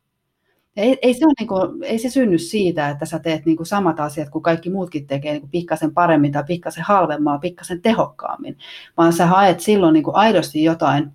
[0.76, 3.66] Ei, ei, se on niin kuin, ei se synny siitä, että sä teet niin kuin
[3.66, 8.58] samat asiat kuin kaikki muutkin tekee niin kuin pikkasen paremmin tai pikkasen halvemmalla, pikkasen tehokkaammin,
[8.96, 11.12] vaan sä haet silloin niin kuin aidosti jotain,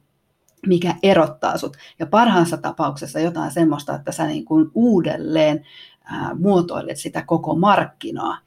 [0.68, 1.78] mikä erottaa sut.
[2.00, 5.66] Ja parhaassa tapauksessa jotain semmoista, että sä niin kuin uudelleen
[6.04, 8.38] ää, muotoilet sitä koko markkinaa.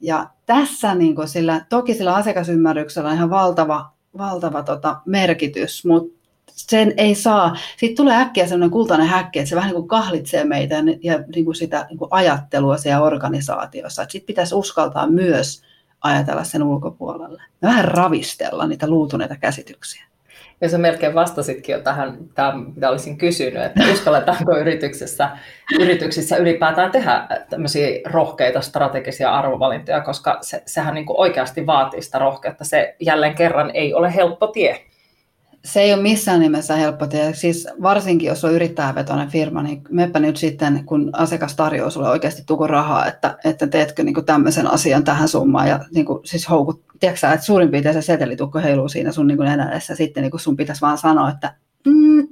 [0.00, 6.16] Ja tässä niin kuin sillä, toki sillä asiakasymmärryksellä on ihan valtava, valtava tota, merkitys, mutta
[6.52, 10.44] sen ei saa, siitä tulee äkkiä sellainen kultainen häkki, että se vähän niin kuin kahlitsee
[10.44, 14.02] meitä ja niin kuin sitä niin kuin ajattelua siellä organisaatiossa.
[14.02, 15.62] Sitten pitäisi uskaltaa myös
[16.00, 17.42] ajatella sen ulkopuolelle.
[17.62, 20.04] Vähän ravistella niitä luutuneita käsityksiä.
[20.60, 25.30] Ja sä melkein vastasitkin jo tähän, tähän, mitä olisin kysynyt, että uskalletaanko yrityksessä,
[25.80, 32.18] yrityksissä ylipäätään tehdä tämmöisiä rohkeita strategisia arvovalintoja, koska se, sehän niin kuin oikeasti vaatii sitä
[32.18, 32.64] rohkeutta.
[32.64, 34.85] Se jälleen kerran ei ole helppo tie
[35.66, 37.34] se ei ole missään nimessä helppo tie.
[37.34, 42.42] Siis varsinkin, jos on yrittäjävetoinen firma, niin meppä nyt sitten, kun asiakas tarjoaa sulle oikeasti
[42.46, 46.50] tuko rahaa, että, että teetkö niin kuin tämmöisen asian tähän summaan ja niin kuin, siis
[46.50, 50.40] houkut, tiedätkö että suurin piirtein se setelitukko heiluu siinä sun niin edessä, sitten niin kuin
[50.40, 51.54] sun pitäisi vaan sanoa, että
[51.86, 52.28] mm,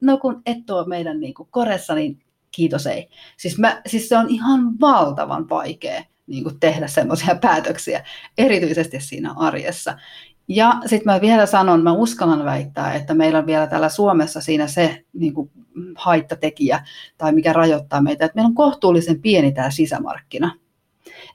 [0.00, 2.18] no kun et ole meidän niin kuin koressa, niin
[2.50, 3.08] kiitos ei.
[3.36, 8.04] Siis, mä, siis se on ihan valtavan vaikea niin kuin tehdä semmoisia päätöksiä,
[8.38, 9.98] erityisesti siinä arjessa.
[10.48, 14.66] Ja sitten mä vielä sanon, mä uskallan väittää, että meillä on vielä täällä Suomessa siinä
[14.66, 15.50] se niin kuin
[15.96, 16.86] haittatekijä
[17.18, 20.58] tai mikä rajoittaa meitä, että meillä on kohtuullisen pieni tämä sisämarkkina.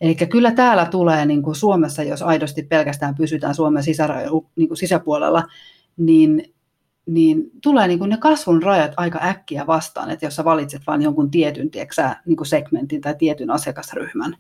[0.01, 4.21] Eli kyllä täällä tulee niin kuin Suomessa, jos aidosti pelkästään pysytään Suomen sisära-
[4.55, 5.43] niin kuin sisäpuolella,
[5.97, 6.53] niin,
[7.05, 11.01] niin tulee niin kuin ne kasvun rajat aika äkkiä vastaan, että jos sä valitset vain
[11.01, 14.37] jonkun tietyn tiedätkö, niin kuin segmentin tai tietyn asiakasryhmän.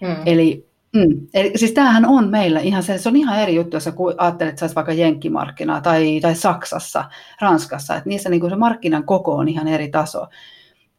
[0.00, 0.16] Hmm.
[0.26, 1.26] Eli Mm.
[1.34, 4.68] Eli siis tämähän on meillä ihan se, se on ihan eri juttu, jos ajattelet, että
[4.68, 7.04] sä vaikka Jenkkimarkkinaa tai, tai Saksassa,
[7.40, 10.26] Ranskassa, että niissä niin se markkinan koko on ihan eri taso.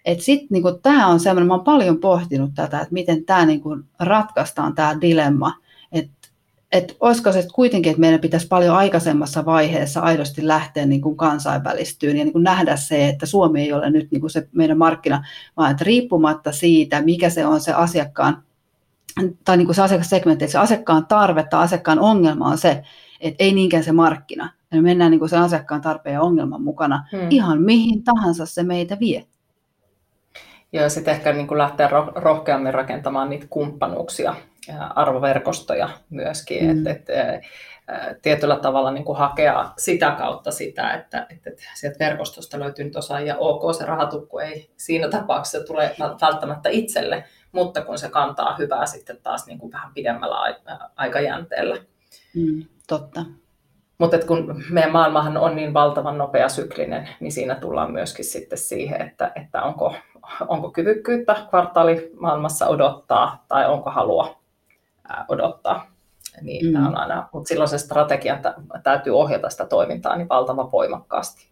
[0.05, 3.45] Et sit, niin kuin, tämä on semmoinen, mä oon paljon pohtinut tätä, että miten tämä
[3.45, 5.53] niin kuin, ratkaistaan tämä dilemma,
[5.91, 6.11] että
[6.71, 12.17] et olisiko se kuitenkin, että meidän pitäisi paljon aikaisemmassa vaiheessa aidosti lähteä niin kuin kansainvälistyyn
[12.17, 15.23] ja niin kuin nähdä se, että Suomi ei ole nyt niin kuin se meidän markkina,
[15.57, 18.43] vaan että riippumatta siitä, mikä se on se asiakkaan
[19.45, 22.83] tai niin kuin se asiakassegmentti, että se asiakkaan tarve tai asiakkaan ongelma on se,
[23.21, 24.49] että ei niinkään se markkina.
[24.71, 27.27] Eli mennään niin kuin sen asiakkaan tarpeen ja ongelman mukana hmm.
[27.29, 29.25] ihan mihin tahansa se meitä vie.
[30.71, 34.35] Ja sitten ehkä niin kuin lähteä rohkeammin rakentamaan niitä kumppanuuksia,
[34.95, 36.87] arvoverkostoja myöskin, hmm.
[36.87, 37.43] että et,
[38.21, 43.37] tietyllä tavalla niin kuin hakea sitä kautta sitä, että, että sieltä verkostosta löytyy nyt osaajia.
[43.37, 47.23] Ok, se rahatukku ei siinä tapauksessa tule välttämättä itselle,
[47.53, 50.55] mutta kun se kantaa hyvää sitten taas niin kuin vähän pidemmällä
[50.95, 51.75] aikajänteellä.
[52.35, 53.25] Mm, totta.
[53.97, 59.01] Mutta kun meidän maailmahan on niin valtavan nopea syklinen, niin siinä tullaan myöskin sitten siihen,
[59.01, 59.95] että, että onko,
[60.47, 64.41] onko kyvykkyyttä kvartaalimaailmassa odottaa tai onko halua
[65.27, 65.93] odottaa.
[66.41, 66.85] Niin mm.
[66.87, 68.39] on aina, mutta silloin se strategia
[68.83, 71.47] täytyy ohjata sitä toimintaa niin valtavan voimakkaasti,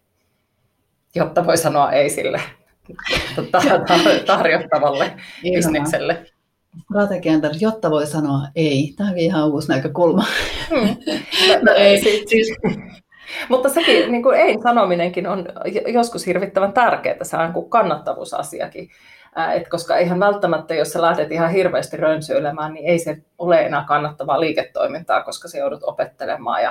[1.14, 2.40] jotta voi sanoa ei sille
[4.26, 6.26] tarjottavalle bisnekselle.
[6.90, 8.94] strategian, jotta voi sanoa ei.
[8.96, 10.24] Tämä on ihan uusi näkökulma.
[10.70, 10.96] Hmm.
[11.62, 12.56] No, ei, siis, siis,
[13.48, 15.46] mutta sekin niin kuin ei sanominenkin on
[15.92, 18.90] joskus hirvittävän tärkeää, se on kuin kannattavuusasiakin.
[19.54, 23.84] Et koska ihan välttämättä, jos sä lähdet ihan hirveästi rönsyilemään, niin ei se ole enää
[23.88, 26.70] kannattavaa liiketoimintaa, koska se joudut opettelemaan ja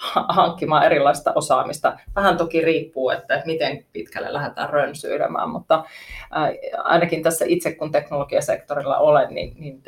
[0.36, 1.96] hankkimaan erilaista osaamista.
[2.16, 5.84] Vähän toki riippuu, että miten pitkälle lähdetään rönsyilemään, mutta
[6.84, 9.82] ainakin tässä itse kun teknologiasektorilla olen, niin, niin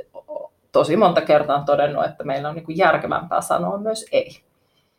[0.72, 4.42] tosi monta kertaa on todennut, että meillä on niin järkevämpää sanoa myös ei.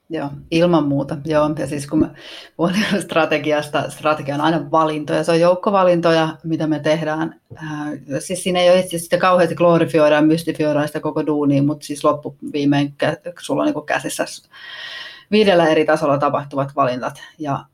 [0.10, 1.18] Joo, ilman muuta.
[1.26, 1.50] Joo.
[1.60, 2.12] Ja siis kun
[2.58, 5.24] puhun strategiasta, strategia on aina valintoja.
[5.24, 7.42] Se on joukkovalintoja, mitä me tehdään.
[7.58, 12.04] Äh, siis siinä ei ole itse sitä kauheasti glorifioidaan, mystifioidaan sitä koko duunia, mutta siis
[12.04, 12.94] loppuviimein
[13.40, 14.26] sulla on niin käsissä
[15.34, 17.66] viidellä eri tasolla tapahtuvat valintat ja,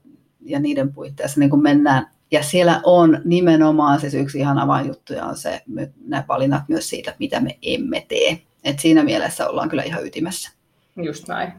[0.42, 2.08] ja niiden puitteissa niin kuin mennään.
[2.32, 5.62] Ja siellä on nimenomaan siis yksi ihan avainjuttuja on se,
[6.06, 8.42] nämä valinnat myös siitä, mitä me emme tee.
[8.64, 10.52] Et siinä mielessä ollaan kyllä ihan ytimessä.
[10.96, 11.54] Just näin.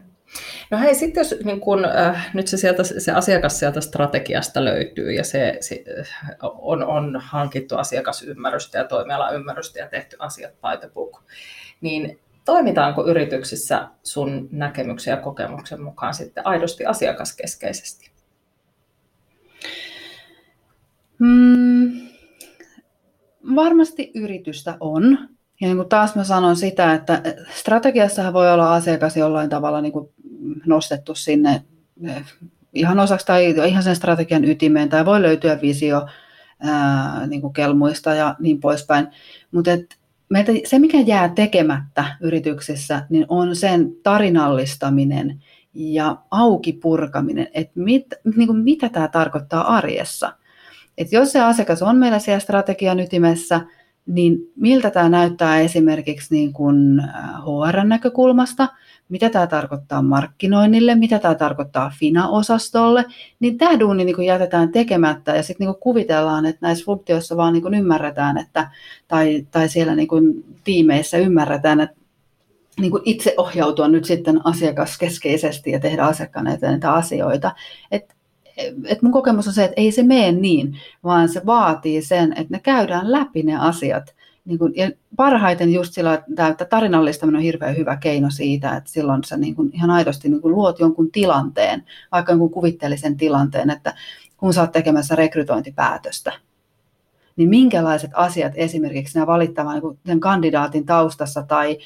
[0.71, 5.11] No hei, sitten jos niin kun, äh, nyt se, sieltä, se asiakas sieltä strategiasta löytyy
[5.11, 6.07] ja se, se äh,
[6.41, 11.21] on, on hankittu asiakasymmärrystä ja toimialaymmärrystä ja tehty asiat by the book,
[11.81, 18.11] niin toimitaanko yrityksissä sun näkemyksen ja kokemuksen mukaan sitten aidosti asiakaskeskeisesti?
[21.19, 22.01] Hmm,
[23.55, 25.17] varmasti yritystä on.
[25.61, 27.21] Ja niin kuin taas mä sanon sitä, että
[27.55, 30.09] strategiassahan voi olla asiakas jollain tavalla niin kuin
[30.65, 31.63] nostettu sinne
[32.07, 32.23] eh,
[32.73, 36.07] ihan osaksi tai ihan sen strategian ytimeen, tai voi löytyä visio
[36.59, 39.07] ää, niin kuin kelmuista ja niin poispäin.
[39.51, 39.71] Mutta
[40.31, 48.05] meitä, se, mikä jää tekemättä yrityksissä, niin on sen tarinallistaminen ja auki purkaminen, että mit,
[48.35, 50.33] niin kuin mitä tämä tarkoittaa arjessa.
[50.97, 53.61] Et jos se asiakas on meillä siellä strategian ytimessä,
[54.05, 57.01] niin miltä tämä näyttää esimerkiksi niin kuin
[57.43, 58.67] HR-näkökulmasta,
[59.09, 63.05] mitä tämä tarkoittaa markkinoinnille, mitä tämä tarkoittaa FINA-osastolle,
[63.39, 67.53] niin tämä duuni niin kuin jätetään tekemättä ja sitten niin kuvitellaan, että näissä funktioissa vaan
[67.53, 68.71] niin kuin ymmärretään, että,
[69.07, 71.95] tai, tai siellä niin kuin tiimeissä ymmärretään, että
[72.79, 77.51] niin kuin itse ohjautua nyt sitten asiakaskeskeisesti ja tehdä asiakkaan näitä asioita.
[77.91, 78.15] Et,
[78.85, 82.47] et mun kokemus on se, että ei se mene niin, vaan se vaatii sen, että
[82.53, 84.15] ne käydään läpi ne asiat.
[84.45, 89.23] Niin kuin, ja parhaiten just sillä, että tarinallistaminen on hirveän hyvä keino siitä, että silloin
[89.23, 93.93] sä niin kuin, ihan aidosti niin kuin, luot jonkun tilanteen, vaikka jonkun kuvitteellisen tilanteen, että
[94.37, 96.31] kun sä oot tekemässä rekrytointipäätöstä,
[97.35, 101.77] niin minkälaiset asiat esimerkiksi nämä valittavan niin sen kandidaatin taustassa tai,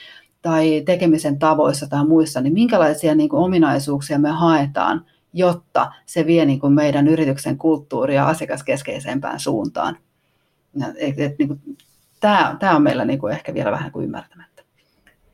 [0.41, 6.45] tai tekemisen tavoissa tai muissa, niin minkälaisia niin kuin, ominaisuuksia me haetaan, jotta se vie
[6.45, 9.97] niin kuin, meidän yrityksen kulttuuria asiakaskeskeisempään suuntaan.
[10.97, 11.59] Et, et, niin kuin,
[12.19, 14.55] tämä, tämä on meillä niin kuin ehkä vielä vähän kuin ymmärtämättä.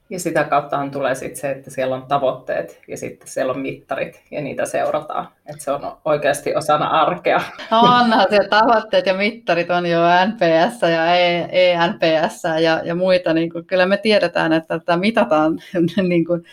[0.10, 4.24] Ja sitä kauttahan tulee sitten se, että siellä on tavoitteet ja sitten siellä on mittarit
[4.32, 5.28] ja niitä seurataan.
[5.46, 7.42] Että se on oikeasti osana arkea.
[7.72, 13.34] Onhan se tavoitteet ja mittarit on jo NPS ja ENPS e ja, ja muita.
[13.34, 15.60] Niin kuin, kyllä me tiedetään, että tätä mitataan,
[16.10, 16.44] niin kuin,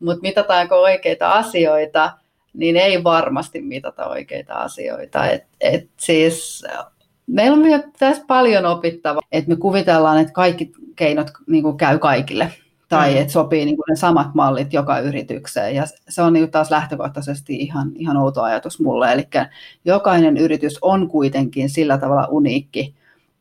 [0.00, 2.10] mutta mitataanko oikeita asioita,
[2.56, 5.26] niin ei varmasti mitata oikeita asioita.
[5.26, 6.64] Et, et siis
[7.26, 11.98] meillä on vielä tässä paljon opittavaa, että me kuvitellaan, että kaikki keinot niin kuin käy
[11.98, 12.52] kaikille
[12.88, 13.20] tai mm.
[13.20, 15.74] että sopii niin kuin ne samat mallit joka yritykseen.
[15.74, 19.12] Ja se on niin taas lähtökohtaisesti ihan, ihan outo ajatus mulle.
[19.12, 19.28] Eli
[19.84, 22.94] jokainen yritys on kuitenkin sillä tavalla uniikki,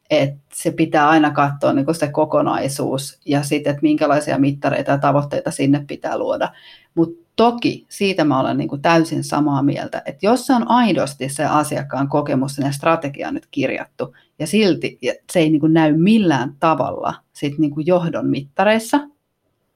[0.10, 4.98] että se pitää aina katsoa niin kuin se kokonaisuus ja sitten, että minkälaisia mittareita ja
[4.98, 6.50] tavoitteita sinne pitää luoda.
[6.96, 11.30] Mutta Toki siitä mä olen niin kuin täysin samaa mieltä, että jos se on aidosti
[11.30, 15.00] se asiakkaan kokemus, ja strategia nyt kirjattu, ja silti
[15.32, 19.00] se ei niin kuin näy millään tavalla sit niin kuin johdon mittareissa,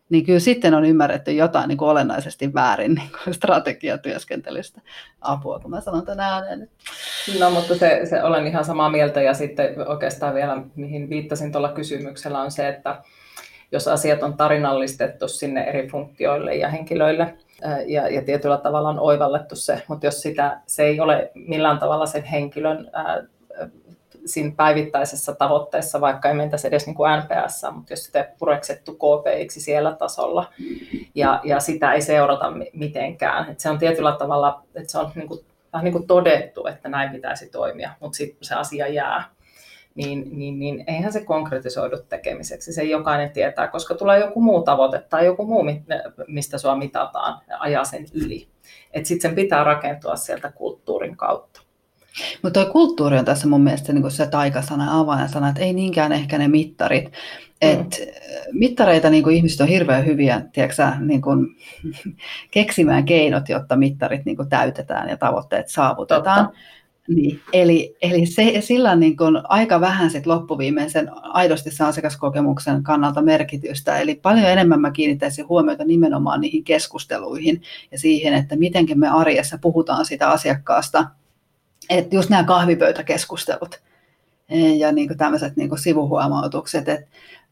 [0.10, 4.82] niin kyllä sitten on ymmärretty jotain niin kuin olennaisesti väärin niin kuin strategiatyöskentelystä.
[5.22, 6.70] Apua, kun mä sanon tänä ääneen.
[7.40, 11.72] No, mutta se, se olen ihan samaa mieltä, ja sitten oikeastaan vielä, mihin viittasin tuolla
[11.72, 13.02] kysymyksellä, on se, että
[13.72, 17.38] jos asiat on tarinallistettu sinne eri funktioille ja henkilöille,
[17.88, 22.06] ja, ja tietyllä tavalla on oivallettu se, mutta jos sitä, se ei ole millään tavalla
[22.06, 23.24] sen henkilön ää,
[24.26, 28.94] siinä päivittäisessä tavoitteessa, vaikka ei mentäisi edes niin kuin NPS, mutta jos sitä ei pureksettu
[28.94, 30.54] KPIksi siellä tasolla
[31.16, 33.52] ja, ja sitä ei seurata mitenkään.
[33.52, 35.40] Et se on tietyllä tavalla, että se on niin kuin,
[35.74, 39.24] vähän niin kuin todettu, että näin pitäisi toimia, mutta sitten se asia jää
[40.00, 42.74] niin, niin, niin eihän se konkretisoidu tekemiseksi.
[42.74, 45.64] Se jokainen tietää, koska tulee joku muu tavoite tai joku muu,
[46.28, 48.48] mistä sua mitataan, ajaa sen yli.
[49.04, 51.62] Sitten sen pitää rakentua sieltä kulttuurin kautta.
[52.44, 56.38] Mutta tuo kulttuuri on tässä mun mielestä niin se taikasana, avainsana, että ei niinkään ehkä
[56.38, 57.06] ne mittarit.
[57.06, 57.12] Mm.
[57.62, 58.02] Et
[58.52, 61.48] mittareita niin kuin ihmiset on hirveän hyviä tiedätkö, niin kuin,
[62.52, 66.46] keksimään keinot, jotta mittarit niin kuin täytetään ja tavoitteet saavutetaan.
[66.46, 66.60] Totta.
[67.10, 73.22] Niin, eli, eli se, sillä niin kuin aika vähän sit loppuviimeisen aidosti sen asiakaskokemuksen kannalta
[73.22, 74.00] merkitystä.
[74.00, 79.58] Eli paljon enemmän mä kiinnittäisin huomiota nimenomaan niihin keskusteluihin ja siihen, että miten me arjessa
[79.62, 81.06] puhutaan sitä asiakkaasta.
[81.90, 83.82] Että just nämä kahvipöytäkeskustelut
[84.78, 86.86] ja niin tämmöiset niin sivuhuomautukset.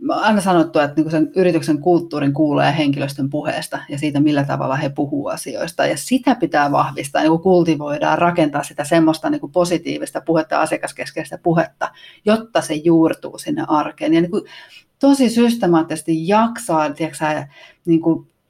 [0.01, 4.75] Että aina sanottu, että niin sen yrityksen kulttuurin kuulee henkilöstön puheesta ja siitä, millä tavalla
[4.75, 5.85] he puhuu asioista.
[5.85, 11.89] Ja sitä pitää vahvistaa, niin kultivoidaan, rakentaa sitä semmoista niin positiivista puhetta asiakaskeskeistä puhetta,
[12.25, 14.13] jotta se juurtuu sinne arkeen.
[14.13, 14.31] Ja niin
[14.99, 17.25] tosi systemaattisesti jaksaa tiedätkö,
[17.85, 18.01] niin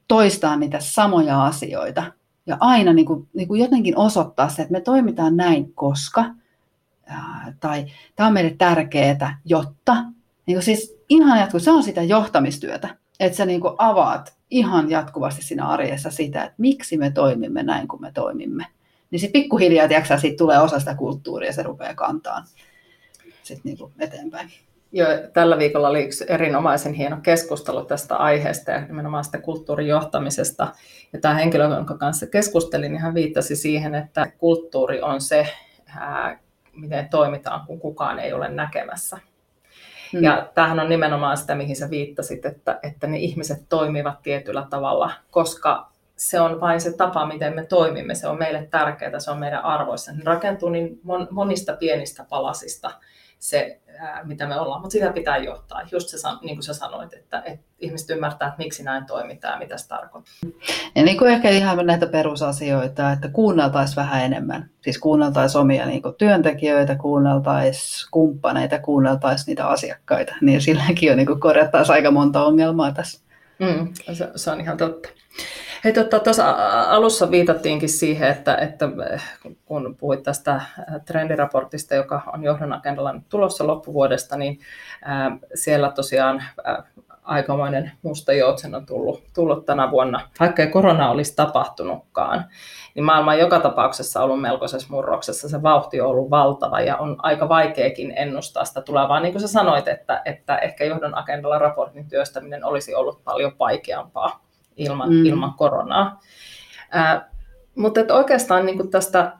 [0.08, 2.12] toistaa niitä samoja asioita.
[2.46, 6.24] Ja aina niin kuin, niin kuin jotenkin osoittaa se, että me toimitaan näin, koska,
[7.60, 9.94] tai tämä on meille tärkeää, jotta,
[10.46, 12.88] niin kuin siis ihan jatku, se on sitä johtamistyötä,
[13.20, 18.02] että sä niin avaat ihan jatkuvasti siinä arjessa sitä, että miksi me toimimme näin kuin
[18.02, 18.66] me toimimme.
[19.10, 22.44] Niin sitten pikkuhiljaa, tiiäksä, siitä tulee osa sitä kulttuuria ja se rupeaa kantaa
[23.48, 24.50] sit niin eteenpäin.
[24.92, 30.68] Joo, tällä viikolla oli yksi erinomaisen hieno keskustelu tästä aiheesta ja nimenomaan sitä kulttuurin johtamisesta.
[31.12, 35.48] Ja tämä henkilö, jonka kanssa keskustelin, niin hän viittasi siihen, että kulttuuri on se,
[35.96, 36.38] ää,
[36.76, 39.18] miten toimitaan, kun kukaan ei ole näkemässä.
[40.12, 40.22] Mm.
[40.22, 45.10] Ja tämähän on nimenomaan sitä, mihin sä viittasit, että, että ne ihmiset toimivat tietyllä tavalla,
[45.30, 48.14] koska se on vain se tapa, miten me toimimme.
[48.14, 50.12] Se on meille tärkeää, se on meidän arvoissa.
[50.12, 52.90] Ne rakentuu niin monista pienistä palasista
[53.38, 55.82] se, ää, mitä me ollaan, mutta sitä pitää johtaa.
[55.92, 59.58] Just se, niin kuin sä sanoit, että, että ihmiset ymmärtää, että miksi näin toimitaan ja
[59.58, 60.34] mitä se tarkoittaa.
[60.94, 64.70] Ja niin kuin ehkä ihan näitä perusasioita, että kuunneltaisiin vähän enemmän.
[64.80, 70.34] Siis kuunneltaisiin omia niin kuin työntekijöitä, kuunneltaisiin kumppaneita, kuunneltaisiin niitä asiakkaita.
[70.40, 73.20] Niin silläkin jo niin korjattaisiin aika monta ongelmaa tässä.
[73.58, 75.08] Mm, se, se on ihan totta.
[75.84, 78.88] Hei, tuossa tota, alussa viitattiinkin siihen, että, että
[79.64, 80.60] kun puhuit tästä
[81.04, 84.60] trendiraportista, joka on johdon agendalla nyt tulossa loppuvuodesta, niin
[85.02, 86.82] ää, siellä tosiaan ää,
[87.22, 90.20] aikamoinen musta joutsen on tullut, tullut tänä vuonna.
[90.40, 92.44] Vaikka ei korona olisi tapahtunutkaan,
[92.94, 95.48] niin maailma on joka tapauksessa ollut melkoisessa murroksessa.
[95.48, 99.20] Se vauhti on ollut valtava ja on aika vaikeakin ennustaa sitä tulevaa.
[99.20, 104.47] Niin kuin sä sanoit, että, että ehkä johdon agendalla raportin työstäminen olisi ollut paljon vaikeampaa
[104.78, 105.26] ilman, mm.
[105.26, 106.20] ilman koronaa.
[106.90, 107.30] Ää,
[107.74, 109.32] mutta että oikeastaan niin kuin tästä,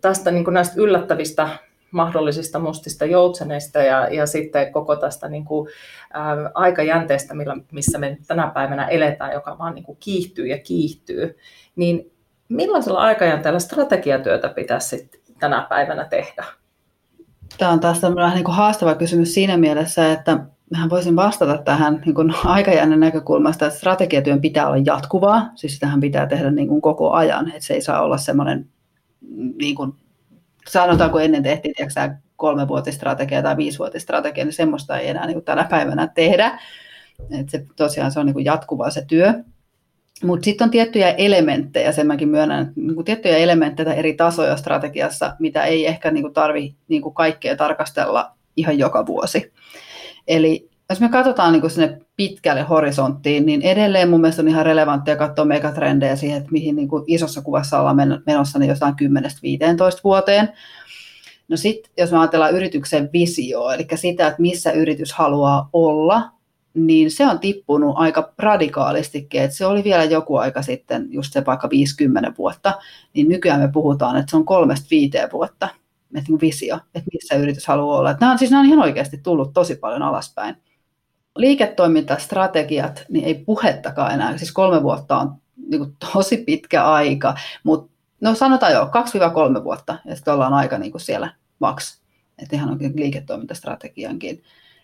[0.00, 1.48] tästä niin kuin näistä yllättävistä
[1.90, 5.68] mahdollisista mustista joutseneista ja, ja sitten koko tästä niin kuin,
[6.12, 11.38] ää, aikajänteestä, millä, missä me tänä päivänä eletään, joka vaan niin kuin kiihtyy ja kiihtyy,
[11.76, 12.10] niin
[12.48, 16.44] millaisella aikajänteellä strategiatyötä pitäisi tänä päivänä tehdä?
[17.58, 20.38] Tämä on taas tämmöinen niin kuin haastava kysymys siinä mielessä, että
[20.70, 26.00] Mähän voisin vastata tähän niin kuin aikajännän näkökulmasta, että strategiatyön pitää olla jatkuvaa, siis sitähän
[26.00, 28.68] pitää tehdä niin kuin koko ajan, että se ei saa olla semmoinen,
[29.60, 29.92] niin kuin,
[30.68, 36.58] sanotaanko ennen tehtiin tiedätkö, kolmevuotistrategia tai viisivuotistrategia, niin semmoista ei enää niin tänä päivänä tehdä.
[37.30, 39.34] että se, tosiaan se on niin kuin jatkuvaa se työ.
[40.24, 45.36] Mutta sitten on tiettyjä elementtejä, sen mäkin myönnän, niin kuin tiettyjä elementtejä eri tasoja strategiassa,
[45.38, 49.52] mitä ei ehkä niin tarvitse niin kaikkea tarkastella ihan joka vuosi.
[50.28, 55.16] Eli jos me katsotaan niin sinne pitkälle horisonttiin, niin edelleen mun mielestä on ihan relevanttia
[55.16, 58.96] katsoa megatrendejä siihen, että mihin niin kuin isossa kuvassa ollaan menossa niin jostain 10-15
[60.04, 60.52] vuoteen.
[61.48, 66.30] No sitten, jos me ajatellaan yrityksen visio, eli sitä, että missä yritys haluaa olla,
[66.74, 71.46] niin se on tippunut aika radikaalistikin, että se oli vielä joku aika sitten, just se
[71.46, 72.74] vaikka 50 vuotta,
[73.14, 75.68] niin nykyään me puhutaan, että se on kolmesta viiteen vuotta
[76.14, 78.10] että visio, että missä yritys haluaa olla.
[78.10, 80.56] Että nämä, on, siis nämä on ihan oikeasti tullut tosi paljon alaspäin.
[81.36, 84.38] Liiketoimintastrategiat, niin ei puhettakaan enää.
[84.38, 85.34] Siis kolme vuotta on
[85.70, 88.90] niin kuin tosi pitkä aika, mutta no sanotaan jo
[89.60, 92.00] 2-3 vuotta, ja sitten ollaan aika niin kuin siellä maks.
[92.42, 94.42] Että ihan oikein liiketoimintastrategiankin.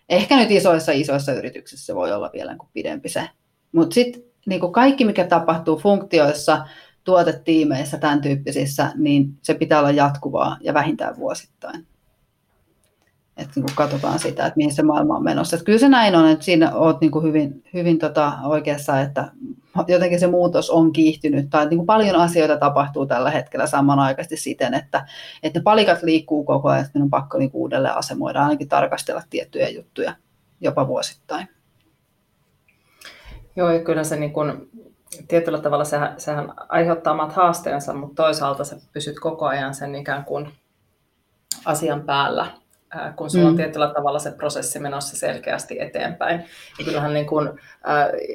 [0.09, 3.29] Ehkä nyt isoissa isoissa yrityksissä voi olla vielä niin kuin pidempi se.
[3.71, 6.67] Mutta sitten niin kaikki, mikä tapahtuu funktioissa,
[7.05, 11.85] tuotetiimeissä, tämän tyyppisissä, niin se pitää olla jatkuvaa ja vähintään vuosittain.
[13.37, 15.55] Että niin kuin katsotaan sitä, että mihin se maailma on menossa.
[15.55, 19.31] Että kyllä se näin on, että siinä olet niin hyvin, hyvin tota oikeassa, että
[19.87, 24.73] jotenkin se muutos on kiihtynyt, tai niin kuin paljon asioita tapahtuu tällä hetkellä samanaikaisesti siten,
[24.73, 25.05] että,
[25.43, 29.69] että ne palikat liikkuu koko ajan, että on pakko niin uudelleen asemoida, ainakin tarkastella tiettyjä
[29.69, 30.15] juttuja
[30.61, 31.47] jopa vuosittain.
[33.55, 34.69] Joo, kyllä se niin kuin
[35.27, 40.25] tietyllä tavalla sehän, sehän aiheuttaa omat haasteensa, mutta toisaalta sä pysyt koko ajan sen ikään
[40.25, 40.51] kuin
[41.65, 42.47] asian päällä,
[43.15, 43.57] kun sulla on mm.
[43.57, 46.45] tietyllä tavalla se prosessi menossa selkeästi eteenpäin.
[46.79, 47.59] Ja kyllähän niin kun,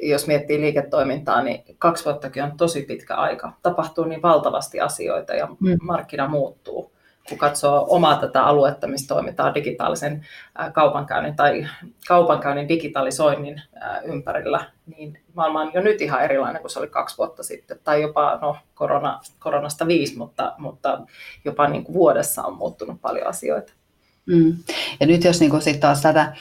[0.03, 3.51] jos miettii liiketoimintaa, niin kaksi vuottakin on tosi pitkä aika.
[3.61, 5.77] Tapahtuu niin valtavasti asioita ja mm.
[5.81, 6.91] markkina muuttuu
[7.31, 10.25] kun katsoo omaa tätä aluetta, missä toimitaan digitaalisen
[10.73, 11.67] kaupankäynnin tai
[12.07, 13.61] kaupankäynnin digitalisoinnin
[14.03, 14.65] ympärillä,
[14.97, 18.39] niin maailma on jo nyt ihan erilainen kuin se oli kaksi vuotta sitten, tai jopa
[18.41, 21.01] no, korona, koronasta viisi, mutta, mutta
[21.45, 23.73] jopa niin kuin vuodessa on muuttunut paljon asioita.
[24.25, 24.57] Mm.
[24.99, 26.33] Ja nyt jos niin sitten taas tätä,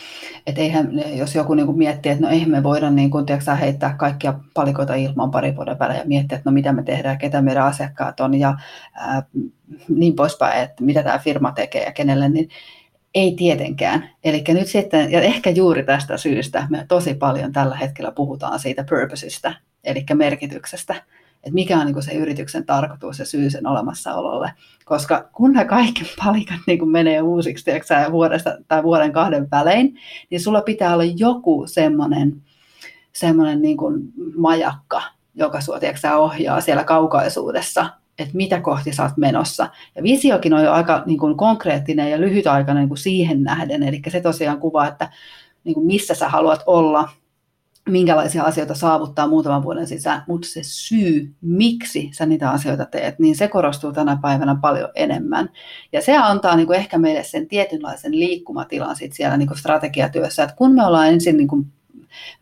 [0.46, 3.94] että eihän, jos joku niin miettii, että no eihän me voida niin kuin, tiedätkö, heittää
[3.98, 7.64] kaikkia palikoita ilman pari vuoden päällä ja miettiä, että no mitä me tehdään, ketä meidän
[7.64, 8.54] asiakkaat on ja
[8.94, 9.22] ää,
[9.88, 12.48] niin poispäin, että mitä tämä firma tekee ja kenelle, niin
[13.14, 14.10] ei tietenkään.
[14.24, 18.84] Eli nyt sitten, ja ehkä juuri tästä syystä me tosi paljon tällä hetkellä puhutaan siitä
[18.88, 19.54] purposeista,
[19.84, 20.94] eli merkityksestä
[21.44, 24.52] että mikä on niin se yrityksen tarkoitus ja syy sen olemassaololle.
[24.84, 29.98] Koska kun ne kaikki palikat niin menee uusiksi tiedätkö, vuodesta tai vuoden kahden välein,
[30.30, 32.42] niin sulla pitää olla joku semmoinen,
[33.12, 34.02] semmoinen niin kuin
[34.36, 35.02] majakka,
[35.34, 39.68] joka sua tiedätkö, ohjaa siellä kaukaisuudessa, että mitä kohti sä oot menossa.
[39.94, 44.02] Ja visiokin on jo aika niin kuin konkreettinen ja lyhytaikainen niin kuin siihen nähden, eli
[44.08, 45.10] se tosiaan kuvaa, että
[45.64, 47.08] niin kuin missä sä haluat olla
[47.90, 53.36] minkälaisia asioita saavuttaa muutaman vuoden sisään, mutta se syy, miksi sä niitä asioita teet, niin
[53.36, 55.50] se korostuu tänä päivänä paljon enemmän.
[55.92, 60.42] Ja se antaa niin kuin ehkä meille sen tietynlaisen liikkumatilan sit siellä niin kuin strategiatyössä,
[60.42, 61.66] että kun me ollaan ensin niin kuin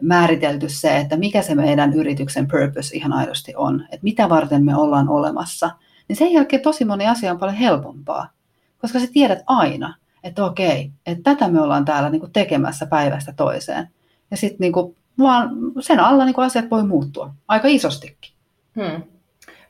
[0.03, 4.77] määritelty se, että mikä se meidän yrityksen purpose ihan aidosti on, että mitä varten me
[4.77, 5.71] ollaan olemassa,
[6.09, 8.31] niin sen jälkeen tosi moni asia on paljon helpompaa,
[8.79, 9.95] koska sä tiedät aina,
[10.25, 13.89] että okei, että tätä me ollaan täällä niin kuin tekemässä päivästä toiseen.
[14.31, 14.73] Ja sitten niin
[15.19, 15.51] vaan
[15.81, 18.33] sen alla niin asiat voi muuttua aika isostikin.
[18.75, 19.03] Hmm.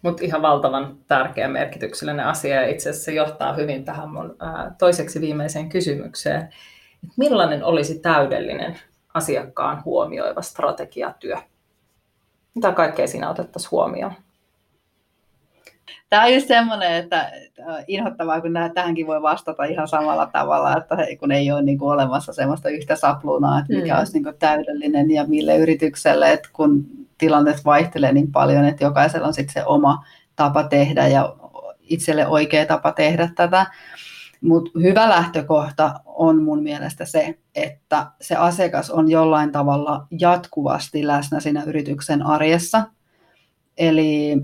[0.03, 4.74] Mutta ihan valtavan tärkeä merkityksellinen asia ja itse asiassa se johtaa hyvin tähän mun ää,
[4.78, 6.42] toiseksi viimeiseen kysymykseen.
[7.05, 8.78] Et millainen olisi täydellinen
[9.14, 11.36] asiakkaan huomioiva strategiatyö?
[12.55, 14.12] Mitä kaikkea siinä otettaisiin huomioon?
[16.11, 17.32] Tämä on just semmoinen, että
[17.86, 22.32] inhottavaa, kun tähänkin voi vastata ihan samalla tavalla, että kun ei ole niin kuin olemassa
[22.32, 23.99] semmoista yhtä saplunaa, että mikä mm.
[23.99, 26.86] olisi niin kuin täydellinen ja mille yritykselle, että kun
[27.18, 30.05] tilanteet vaihtelee niin paljon, että jokaisella on sitten se oma
[30.36, 31.36] tapa tehdä ja
[31.80, 33.66] itselle oikea tapa tehdä tätä.
[34.41, 41.41] Mutta hyvä lähtökohta on mun mielestä se, että se asiakas on jollain tavalla jatkuvasti läsnä
[41.41, 42.82] siinä yrityksen arjessa.
[43.76, 44.36] Eli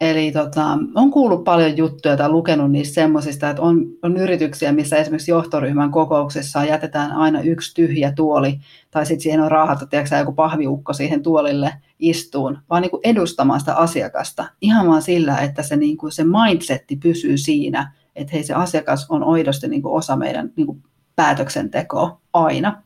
[0.00, 4.96] Eli tota, on kuullut paljon juttuja tai lukenut niistä semmoisista, että on, on yrityksiä, missä
[4.96, 8.58] esimerkiksi johtoryhmän kokouksessa jätetään aina yksi tyhjä tuoli,
[8.90, 13.60] tai sitten siihen on raahattu tiedätkö, joku pahviukko siihen tuolille istuun, vaan niin kuin edustamaan
[13.60, 14.44] sitä asiakasta.
[14.60, 19.06] Ihan vaan sillä, että se, niin kuin se mindsetti pysyy siinä, että hei se asiakas
[19.08, 20.82] on oidosti niin kuin osa meidän niin kuin
[21.16, 22.82] päätöksentekoa aina.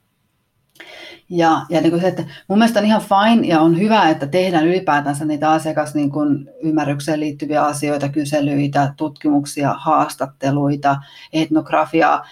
[1.31, 4.27] Ja, ja niin kuin se, että mun mielestä on ihan fine ja on hyvä, että
[4.27, 10.97] tehdään ylipäätänsä niitä asiakas niin kuin ymmärrykseen liittyviä asioita, kyselyitä, tutkimuksia, haastatteluita,
[11.33, 12.27] etnografiaa,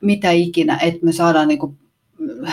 [0.00, 1.78] mitä ikinä, että me saadaan niin kuin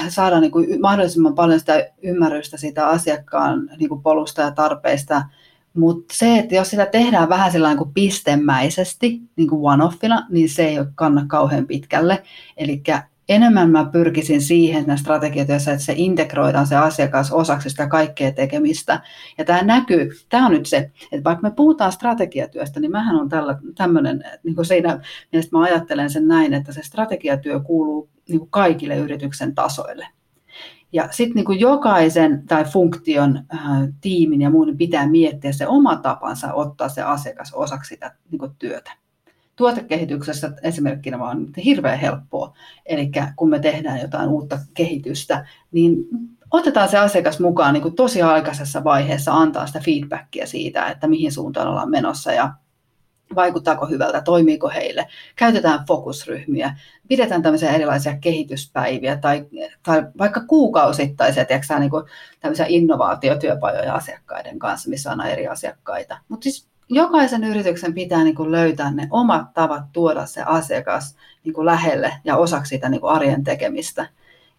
[0.10, 5.24] saada niin kuin mahdollisimman paljon sitä ymmärrystä siitä asiakkaan niin kuin polusta ja tarpeista.
[5.74, 10.68] Mutta se, että jos sitä tehdään vähän sillä niin pistemäisesti, niin kuin one-offina, niin se
[10.68, 12.24] ei kanna kauhean pitkälle.
[12.58, 12.82] Eli
[13.30, 19.02] enemmän mä pyrkisin siihen että strategiatyössä, että se integroidaan se asiakas osaksi sitä kaikkea tekemistä.
[19.38, 20.78] Ja tämä näkyy, tämä on nyt se,
[21.12, 25.00] että vaikka me puhutaan strategiatyöstä, niin mähän on tällä, tämmöinen, niin kuin siinä
[25.32, 30.08] mielessä mä ajattelen sen näin, että se strategiatyö kuuluu niin kuin kaikille yrityksen tasoille.
[30.94, 33.62] Ja sitten niin jokaisen tai funktion, äh,
[34.02, 38.52] tiimin ja muun pitää miettiä se oma tapansa ottaa se asiakas osaksi sitä niin kuin
[38.60, 38.92] työtä
[39.58, 42.54] tuotekehityksessä esimerkkinä vaan hirveän helppoa.
[42.86, 45.96] Eli kun me tehdään jotain uutta kehitystä, niin
[46.52, 51.32] otetaan se asiakas mukaan niin kuin tosi aikaisessa vaiheessa, antaa sitä feedbackia siitä, että mihin
[51.32, 52.54] suuntaan ollaan menossa ja
[53.36, 55.08] vaikuttaako hyvältä, toimiiko heille.
[55.36, 56.78] Käytetään fokusryhmiä,
[57.08, 59.46] pidetään tämmöisiä erilaisia kehityspäiviä tai,
[59.84, 62.04] tai vaikka kuukausittaisia tiedätkö, niin kuin
[62.40, 66.18] tämmöisiä innovaatiotyöpajoja asiakkaiden kanssa, missä on eri asiakkaita.
[66.28, 71.54] Mutta siis jokaisen yrityksen pitää niin kuin löytää ne omat tavat tuoda se asiakas niin
[71.54, 74.08] kuin lähelle ja osaksi sitä niin kuin arjen tekemistä.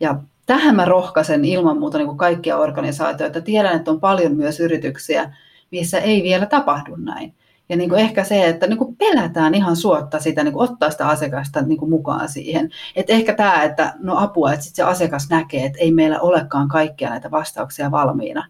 [0.01, 3.41] Ja tähän mä rohkaisen ilman muuta niin kuin kaikkia organisaatioita.
[3.41, 5.35] Tiedän, että on paljon myös yrityksiä,
[5.71, 7.35] missä ei vielä tapahdu näin.
[7.69, 10.91] Ja niin kuin ehkä se, että niin kuin pelätään ihan suotta sitä, niin kuin ottaa
[10.91, 12.71] sitä asiakasta niin kuin mukaan siihen.
[12.97, 16.69] Että ehkä tämä, että no apua, että sit se asiakas näkee, että ei meillä olekaan
[16.69, 18.47] kaikkia näitä vastauksia valmiina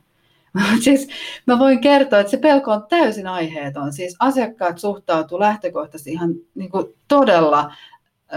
[0.85, 1.09] siis
[1.47, 3.93] mä voin kertoa, että se pelko on täysin aiheeton.
[3.93, 7.73] Siis asiakkaat suhtautuu lähtökohtaisesti ihan niin kuin todella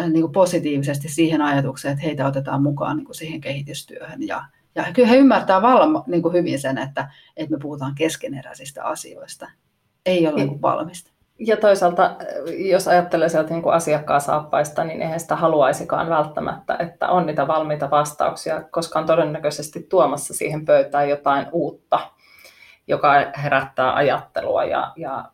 [0.10, 4.28] niin kuin positiivisesti siihen ajatukseen, että heitä otetaan mukaan niin kuin siihen kehitystyöhön.
[4.28, 4.46] Ja,
[4.76, 9.52] ja kyllä he ymmärtää vallan niin kuin hyvin sen, että, että me puhutaan keskeneräisistä asioista.
[10.06, 11.11] Ei ole niin valmista.
[11.46, 12.16] Ja toisaalta,
[12.58, 17.92] jos ajattelee sieltä niin asiakkaan saappaista, niin eihän sitä haluaisikaan välttämättä, että on niitä valmiita
[17.92, 22.00] vastauksia, koska on todennäköisesti tuomassa siihen pöytään jotain uutta,
[22.88, 23.14] joka
[23.44, 25.26] herättää ajattelua ja, ja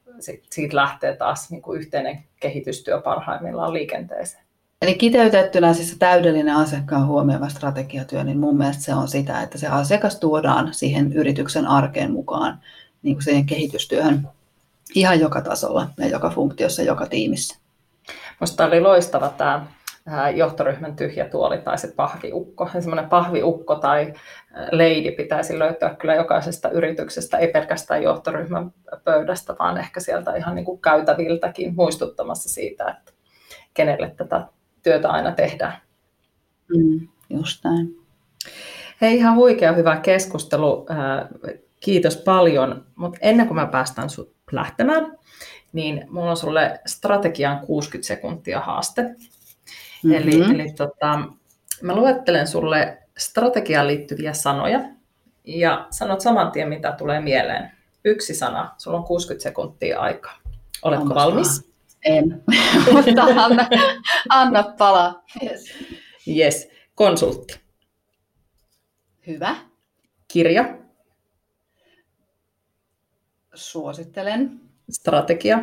[0.49, 4.43] siitä lähtee taas niin kuin yhteinen kehitystyö parhaimmillaan liikenteeseen.
[4.81, 9.57] Eli kiteytettynä siis se täydellinen asiakkaan huomioiva strategiatyö, niin mun mielestä se on sitä, että
[9.57, 12.59] se asiakas tuodaan siihen yrityksen arkeen mukaan
[13.03, 14.27] niin kuin siihen kehitystyöhön
[14.95, 17.59] ihan joka tasolla ja joka funktiossa, joka tiimissä.
[18.39, 19.67] Minusta oli loistava tämä
[20.35, 22.69] johtoryhmän tyhjä tuoli tai se pahviukko.
[22.73, 24.13] Semmoinen pahviukko tai
[24.71, 28.73] leidi pitäisi löytyä kyllä jokaisesta yrityksestä, ei pelkästään johtoryhmän
[29.03, 33.13] pöydästä, vaan ehkä sieltä ihan niin kuin käytäviltäkin muistuttamassa siitä, että
[33.73, 34.47] kenelle tätä
[34.83, 35.73] työtä aina tehdään.
[36.77, 37.97] Mm, just näin.
[39.01, 40.85] Hei, ihan huikea hyvä keskustelu.
[41.79, 42.85] Kiitos paljon.
[42.95, 45.17] Mutta ennen kuin mä päästän sut lähtemään,
[45.73, 49.01] niin mulla on sulle strategian 60 sekuntia haaste.
[49.01, 50.13] Mm-hmm.
[50.13, 51.19] Eli, eli tota,
[51.81, 54.79] mä luettelen sulle strategiaan liittyviä sanoja
[55.45, 57.71] ja sanot saman tien, mitä tulee mieleen.
[58.05, 60.37] Yksi sana, sulla on 60 sekuntia aikaa.
[60.81, 61.71] Oletko Onpas valmis?
[62.05, 62.43] En,
[62.93, 63.67] mutta anna,
[64.29, 65.23] anna palaa.
[65.43, 65.73] Yes.
[66.27, 66.69] yes.
[66.95, 67.59] Konsultti.
[69.27, 69.55] Hyvä.
[70.27, 70.77] Kirja.
[73.57, 74.61] Suosittelen.
[74.89, 75.59] Strategia.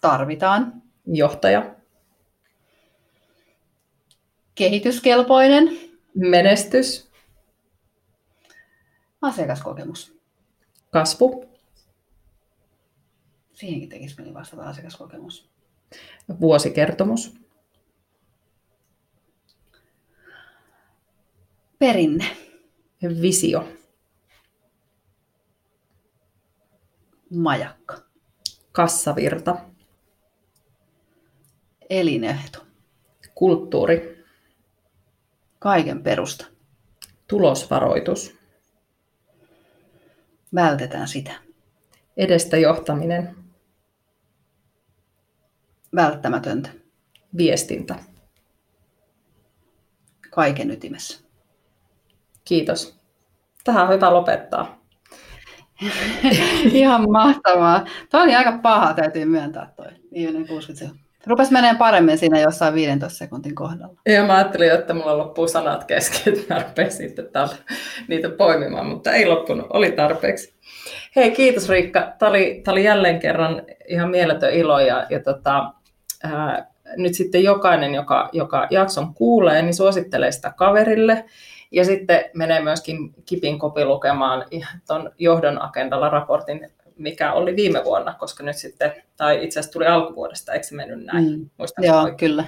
[0.00, 0.82] Tarvitaan.
[1.06, 1.74] Johtaja.
[4.54, 5.78] Kehityskelpoinen.
[6.14, 7.10] Menestys.
[9.22, 10.16] Asiakaskokemus.
[10.90, 11.44] Kasvu.
[13.52, 15.50] Siihenkin tekisi mieli vastata asiakaskokemus.
[16.40, 17.34] Vuosikertomus.
[21.78, 22.36] Perinne.
[23.22, 23.79] Visio.
[27.30, 27.98] Majakka.
[28.72, 29.56] Kassavirta.
[31.90, 32.66] Elinehto.
[33.34, 34.24] Kulttuuri.
[35.58, 36.46] Kaiken perusta.
[37.28, 38.38] Tulosvaroitus.
[40.54, 41.32] Vältetään sitä.
[42.16, 43.36] Edestä johtaminen.
[45.94, 46.70] Välttämätöntä.
[47.36, 47.94] Viestintä.
[50.30, 51.20] Kaiken ytimessä.
[52.44, 53.00] Kiitos.
[53.64, 54.79] Tähän on hyvä lopettaa.
[56.72, 57.84] Ihan mahtavaa.
[58.10, 59.86] Tuo oli aika paha, täytyy myöntää toi.
[60.14, 61.10] Viimeinen 60 sekuntia.
[61.26, 64.00] Rupes menee paremmin siinä jossain 15 sekuntin kohdalla.
[64.06, 67.24] Ja mä ajattelin, että mulla loppuu sanat kesken, että mä sitten
[68.08, 70.54] niitä poimimaan, mutta ei loppunut, oli tarpeeksi.
[71.16, 72.12] Hei, kiitos Riikka.
[72.18, 75.72] Tämä oli, tämä oli jälleen kerran ihan mieletön ilo ja, ja tota,
[76.22, 76.66] ää,
[76.96, 81.24] nyt sitten jokainen, joka, joka jakson kuulee, niin suosittelee sitä kaverille.
[81.70, 84.44] Ja sitten menee myöskin kipin kopi lukemaan
[84.86, 89.86] tuon johdon agendalla raportin, mikä oli viime vuonna, koska nyt sitten, tai itse asiassa tuli
[89.86, 91.38] alkuvuodesta, eikö se mennyt näin?
[91.38, 91.50] Mm.
[91.78, 92.16] Joo, oikein?
[92.16, 92.44] kyllä.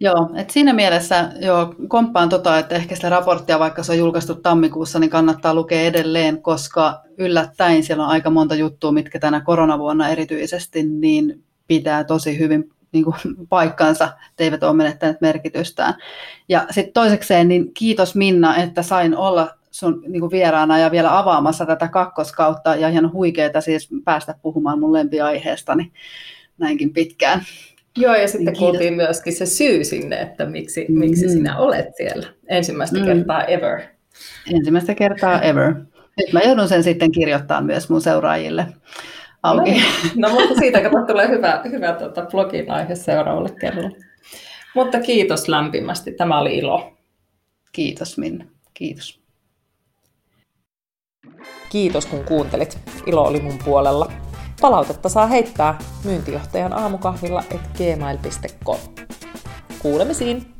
[0.00, 4.34] Joo, et siinä mielessä joo, komppaan tota, että ehkä sitä raporttia, vaikka se on julkaistu
[4.34, 10.08] tammikuussa, niin kannattaa lukea edelleen, koska yllättäen siellä on aika monta juttua, mitkä tänä koronavuonna
[10.08, 13.16] erityisesti, niin pitää tosi hyvin niin kuin,
[13.48, 15.94] paikkansa, eivät ole menettäneet merkitystään.
[16.48, 21.18] Ja sitten toisekseen, niin kiitos Minna, että sain olla sun niin kuin vieraana ja vielä
[21.18, 25.92] avaamassa tätä kakkoskautta ja ihan huikeeta siis päästä puhumaan mun lempiaiheestani
[26.58, 27.42] näinkin pitkään.
[27.96, 30.98] Joo, ja sitten niin kuultiin myöskin se syy sinne, että miksi, mm.
[30.98, 33.04] miksi sinä olet siellä ensimmäistä mm.
[33.04, 33.80] kertaa ever.
[34.54, 35.74] Ensimmäistä kertaa ever.
[36.16, 38.66] Nyt mä joudun sen sitten kirjoittaa myös mun seuraajille
[39.44, 39.70] auki.
[39.70, 39.84] No, niin.
[40.14, 43.96] no mutta siitä kato, tulee hyvä, hyvä tuota, blogin aihe seuraavalle kerralle.
[44.74, 46.92] Mutta kiitos lämpimästi, tämä oli ilo.
[47.72, 49.20] Kiitos Minna, kiitos.
[51.68, 54.12] Kiitos kun kuuntelit, ilo oli mun puolella.
[54.60, 58.78] Palautetta saa heittää myyntijohtajan aamukahvilla et gmail.com.
[59.78, 60.54] Kuulemisiin!